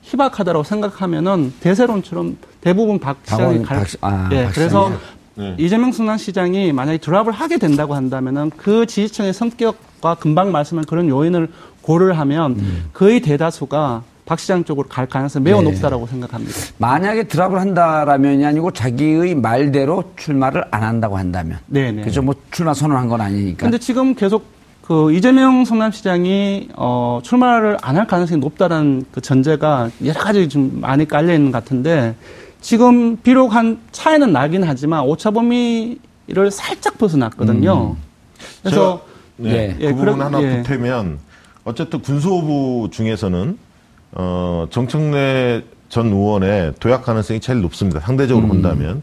[0.03, 3.79] 희박하다고 생각하면은 대세론처럼 대부분 박 시장이 갈.
[3.79, 4.93] 박 시- 아, 예, 박 그래서?
[5.35, 5.55] 네.
[5.59, 11.49] 이재명 순환시장이 만약에 드랍을 하게 된다고 한다면은 그 지지층의 성격과 금방 말씀한 그런 요인을
[11.83, 12.85] 고려를 하면 음.
[12.93, 15.71] 거의 대다수가 박 시장 쪽으로 갈 가능성이 매우 네.
[15.71, 16.53] 높다라고 생각합니다.
[16.77, 21.59] 만약에 드랍을 한다라면이 아니고 자기의 말대로 출마를 안 한다고 한다면.
[21.67, 22.03] 네네.
[22.03, 22.21] 그죠?
[22.21, 23.63] 뭐 출마 선언한 건 아니니까.
[23.65, 24.45] 근데 지금 계속
[24.83, 31.09] 그 이재명 성남시장이 어 출마를 안 할 가능성이 높다는 그 전제가 여러 가지 좀 많이
[31.09, 32.15] 깔려 있는 것 같은데
[32.61, 37.97] 지금 비록 한 차이는 나긴 하지만 오차 범위를 살짝 벗어났거든요.
[38.63, 39.01] 그래서
[39.37, 39.75] 네.
[39.81, 39.87] 예.
[39.87, 40.57] 그 부분 그럼- 하나 예.
[40.59, 41.19] 보태면
[41.65, 43.57] 어쨌든 군소부 중에서는
[44.13, 48.01] 어, 정청래 전 의원의 도약 가능성이 제일 높습니다.
[48.01, 48.49] 상대적으로 음.
[48.49, 49.03] 본다면.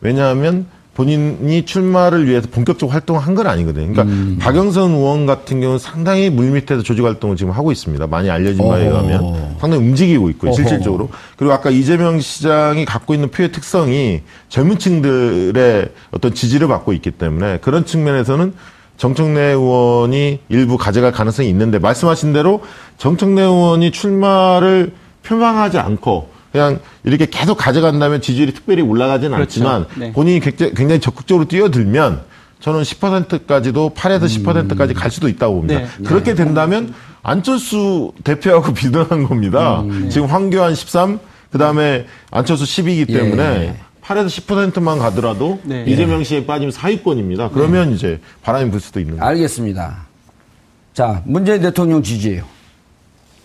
[0.00, 3.92] 왜냐하면 본인이 출마를 위해서 본격적으로 활동을 한건 아니거든요.
[3.92, 4.38] 그러니까 음.
[4.40, 8.06] 박영선 의원 같은 경우는 상당히 물밑에서 조직 활동을 지금 하고 있습니다.
[8.06, 8.86] 많이 알려진 바에.
[8.86, 10.52] 의하면 상당히 움직이고 있고요.
[10.52, 10.56] 어허.
[10.56, 11.10] 실질적으로.
[11.36, 17.58] 그리고 아까 이재명 시장이 갖고 있는 표의 특성이 젊은 층들의 어떤 지지를 받고 있기 때문에
[17.58, 18.54] 그런 측면에서는
[18.96, 22.62] 정청래 의원이 일부 가져갈 가능성이 있는데 말씀하신 대로
[22.98, 24.92] 정청래 의원이 출마를
[25.22, 29.60] 표방하지 않고 그냥 이렇게 계속 가져간다면 지지율이 특별히 올라가지는 그렇죠.
[29.60, 30.12] 않지만 네.
[30.12, 32.22] 본인이 굉장히, 적극적으로 뛰어들면
[32.60, 35.80] 저는 10%까지도 8에서 10%까지 갈 수도 있다고 봅니다.
[35.80, 36.04] 네.
[36.04, 39.84] 그렇게 된다면 안철수 대표하고 비등한 겁니다.
[40.08, 41.18] 지금 황교안 13,
[41.52, 43.18] 그 다음에 안철수 10이기 예.
[43.18, 43.76] 때문에
[44.06, 45.84] 8에서 10%만 가더라도 네.
[45.86, 47.50] 이재명 씨에 빠지면 상위권입니다.
[47.50, 49.28] 그러면 이제 바람이 불 수도 있는 거예요.
[49.28, 50.06] 알겠습니다.
[50.94, 52.44] 자, 문재인 대통령 지지예요.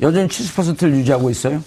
[0.01, 1.64] 여전히 70%를 유지하고 있어요?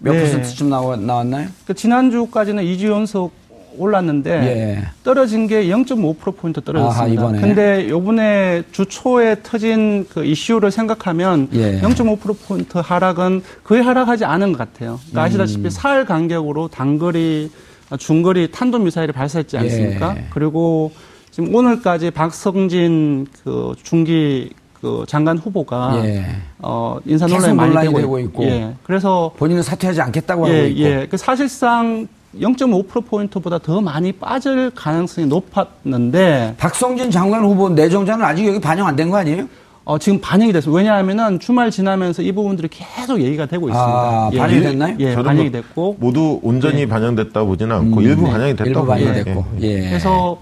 [0.00, 0.20] 몇 네.
[0.20, 1.48] 퍼센트쯤 나와, 나왔나요?
[1.66, 3.32] 그 지난주까지는 2주 연속
[3.76, 4.88] 올랐는데 예.
[5.02, 7.00] 떨어진 게 0.5%포인트 떨어졌습니다.
[7.00, 7.40] 아하, 이번에.
[7.40, 11.80] 근데 요번에 주 초에 터진 그 이슈를 생각하면 예.
[11.80, 15.00] 0.5%포인트 하락은 거의 하락하지 않은 것 같아요.
[15.10, 15.24] 그러니까 음.
[15.24, 17.50] 아시다시피 사흘 간격으로 단거리,
[17.96, 20.14] 중거리 탄도 미사일을 발사했지 않습니까?
[20.16, 20.24] 예.
[20.30, 20.92] 그리고
[21.30, 26.26] 지금 오늘까지 박성진 그 중기 그 장관 후보가 예.
[26.58, 28.44] 어, 인사 논란이 많이 되고, 되고 있- 있고.
[28.44, 28.74] 예.
[28.84, 30.80] 그래서 본인은 사퇴하지 않겠다고 하고 예, 있고.
[30.80, 31.06] 예.
[31.10, 32.06] 그 사실상
[32.38, 39.08] 0.5%포인트보다 더 많이 빠질 가능성이 높았는데, 박성진 장관 후보 내정자는 아직 여기 반영 안 된
[39.10, 39.46] 거 아니에요?
[39.86, 40.76] 어, 지금 반영이 됐습니다.
[40.78, 43.86] 왜냐하면은 주말 지나면서 이 부분들이 계속 얘기가 되고 있습니다.
[43.86, 44.96] 아, 예, 반영이 예, 됐나요?
[44.98, 45.96] 예, 저는 반영이 뭐 됐고.
[46.00, 49.00] 모두 온전히 반영됐다 보지는 않고 일부 반영이 됐다고 네.
[49.02, 49.24] 일부 반영이.
[49.24, 49.44] 됐고.
[49.60, 49.68] 예.
[49.84, 49.88] 예.
[49.90, 50.38] 그래서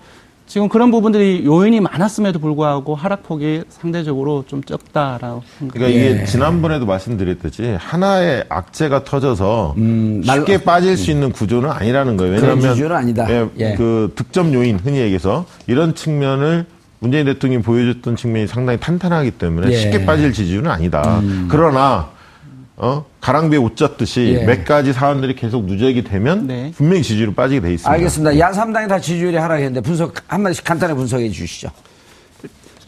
[0.47, 5.73] 지금 그런 부분들이 요인이 많았음에도 불구하고 하락폭이 상대적으로 좀 적다라고 생각합니다.
[5.73, 6.11] 그러니까 예.
[6.15, 12.35] 이게 지난번에도 말씀드렸듯이 하나의 악재가 터져서 음, 날- 쉽게 빠질 수 있는 구조는 아니라는 거예요.
[12.35, 13.27] 왜냐하면 구조는 아니다.
[13.29, 13.75] 예, 예.
[13.75, 16.67] 그 득점 요인 흔히 얘기해서 이런 측면을
[17.03, 19.77] 문재인 대통령이 보여줬던 측면이 상당히 탄탄하기 때문에 예.
[19.77, 21.21] 쉽게 빠질 지지율은 아니다.
[21.49, 22.11] 그러나
[22.77, 23.05] 어?
[23.21, 24.45] 가랑비에 옷 젖듯이 예.
[24.47, 26.73] 몇 가지 사안들이 계속 누적이 되면 네.
[26.77, 27.91] 분명히 지지율이 빠지게 돼 있습니다.
[27.91, 28.39] 알겠습니다.
[28.39, 31.71] 야삼당이 다 지지율이 하락했는데 분석 한 마디씩 간단히 분석해 주시죠.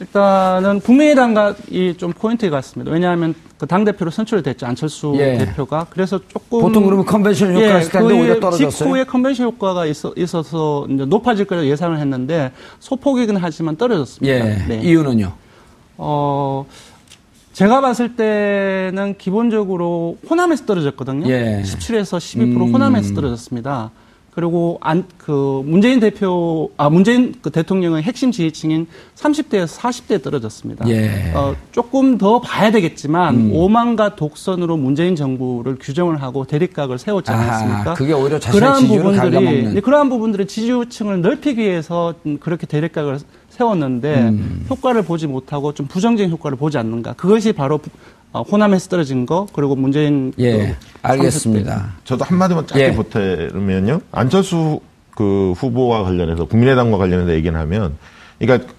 [0.05, 2.93] 일단은 국민의당과 이좀 포인트 같습니다.
[2.93, 4.67] 왜냐하면 그 당 대표로 선출됐죠.
[4.67, 5.39] 안철수 예.
[5.39, 5.87] 대표가.
[5.91, 6.61] 그래서 조금.
[6.61, 8.71] 보통 그러면 컨벤션 효과가 있을 텐데 그 오히려 떨어졌어요?
[8.71, 14.35] 직후에 컨벤션 효과가 있어, 있어서 이제 높아질 거라 예상을 했는데 소폭이긴 하지만 떨어졌습니다.
[14.37, 14.65] 예.
[14.69, 14.81] 네.
[14.83, 15.33] 이유는요?
[15.97, 16.67] 어,
[17.53, 21.27] 제가 봤을 때는 기본적으로 호남에서 떨어졌거든요.
[21.31, 21.63] 예.
[21.65, 22.75] 17에서 12% 음.
[22.75, 23.91] 호남에서 떨어졌습니다.
[24.35, 30.89] 그리고 안, 그, 문재인 대표, 아, 문재인 그 대통령의 핵심 지지층인 30대에서 40대에 떨어졌습니다.
[30.89, 31.07] 예.
[31.07, 31.33] 음.
[31.35, 37.95] 어, 조금 더 봐야 되겠지만, 오만과 독선으로 문재인 정부를 규정을 하고 대립각을 세웠지 않았습니까?
[37.95, 39.75] 그게 오히려 자신의 지지율을 부분들이.
[39.75, 43.21] 네, 그러한 부분들이 지지층을 넓히기 위해서 음, 그렇게 대립각을
[43.51, 44.67] 세웠는데, 음.
[44.69, 47.13] 효과를 보지 못하고 좀 부정적인 효과를 보지 않는가.
[47.13, 47.81] 그것이 바로 어,
[48.41, 50.33] 호남에서 떨어진 거, 그리고 문재인.
[50.39, 50.53] 예.
[50.53, 51.95] 그 알겠습니다.
[52.05, 52.93] 저도 한마디만 짧게 예.
[52.95, 54.01] 보태면요.
[54.13, 54.81] 안철수
[55.11, 57.97] 그 후보와 관련해서 국민의당과 관련해서 얘기를 하면,
[58.39, 58.73] 그러니까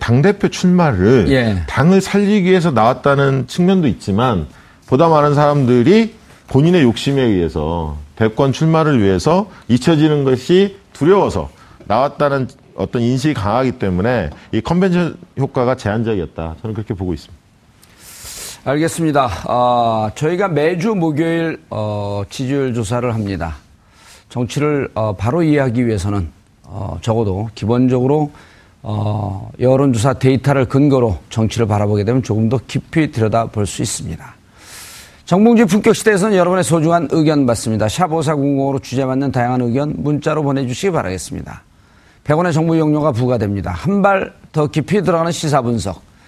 [0.00, 1.62] 당 대표 출마를 예.
[1.68, 4.46] 당을 살리기 위해서 나왔다는 측면도 있지만
[4.86, 6.14] 보다 많은 사람들이
[6.48, 11.50] 본인의 욕심에 의해서 대권 출마를 위해서 잊혀지는 것이 두려워서
[11.86, 16.56] 나왔다는 어떤 인식이 강하기 때문에 이 컨벤션 효과가 제한적이었다.
[16.60, 17.37] 저는 그렇게 보고 있습니다.
[18.64, 19.30] 알겠습니다.
[19.46, 23.56] 어, 저희가 매주 목요일 어, 지지율 조사를 합니다.
[24.28, 26.28] 정치를 어, 바로 이해하기 위해서는
[26.64, 28.30] 어, 적어도 기본적으로
[28.82, 34.34] 어, 여론조사 데이터를 근거로 정치를 바라보게 되면 조금 더 깊이 들여다볼 수 있습니다.
[35.24, 37.88] 정봉주 품격 시대에서는 여러분의 소중한 의견 받습니다.
[37.88, 41.62] 샵 5400으로 주제 맞는 다양한 의견 문자로 보내주시기 바라겠습니다.
[42.24, 43.70] 100원의 정보 이용료가 부과됩니다.
[43.70, 46.02] 한 발 더 깊이 들어가는 시사 분석.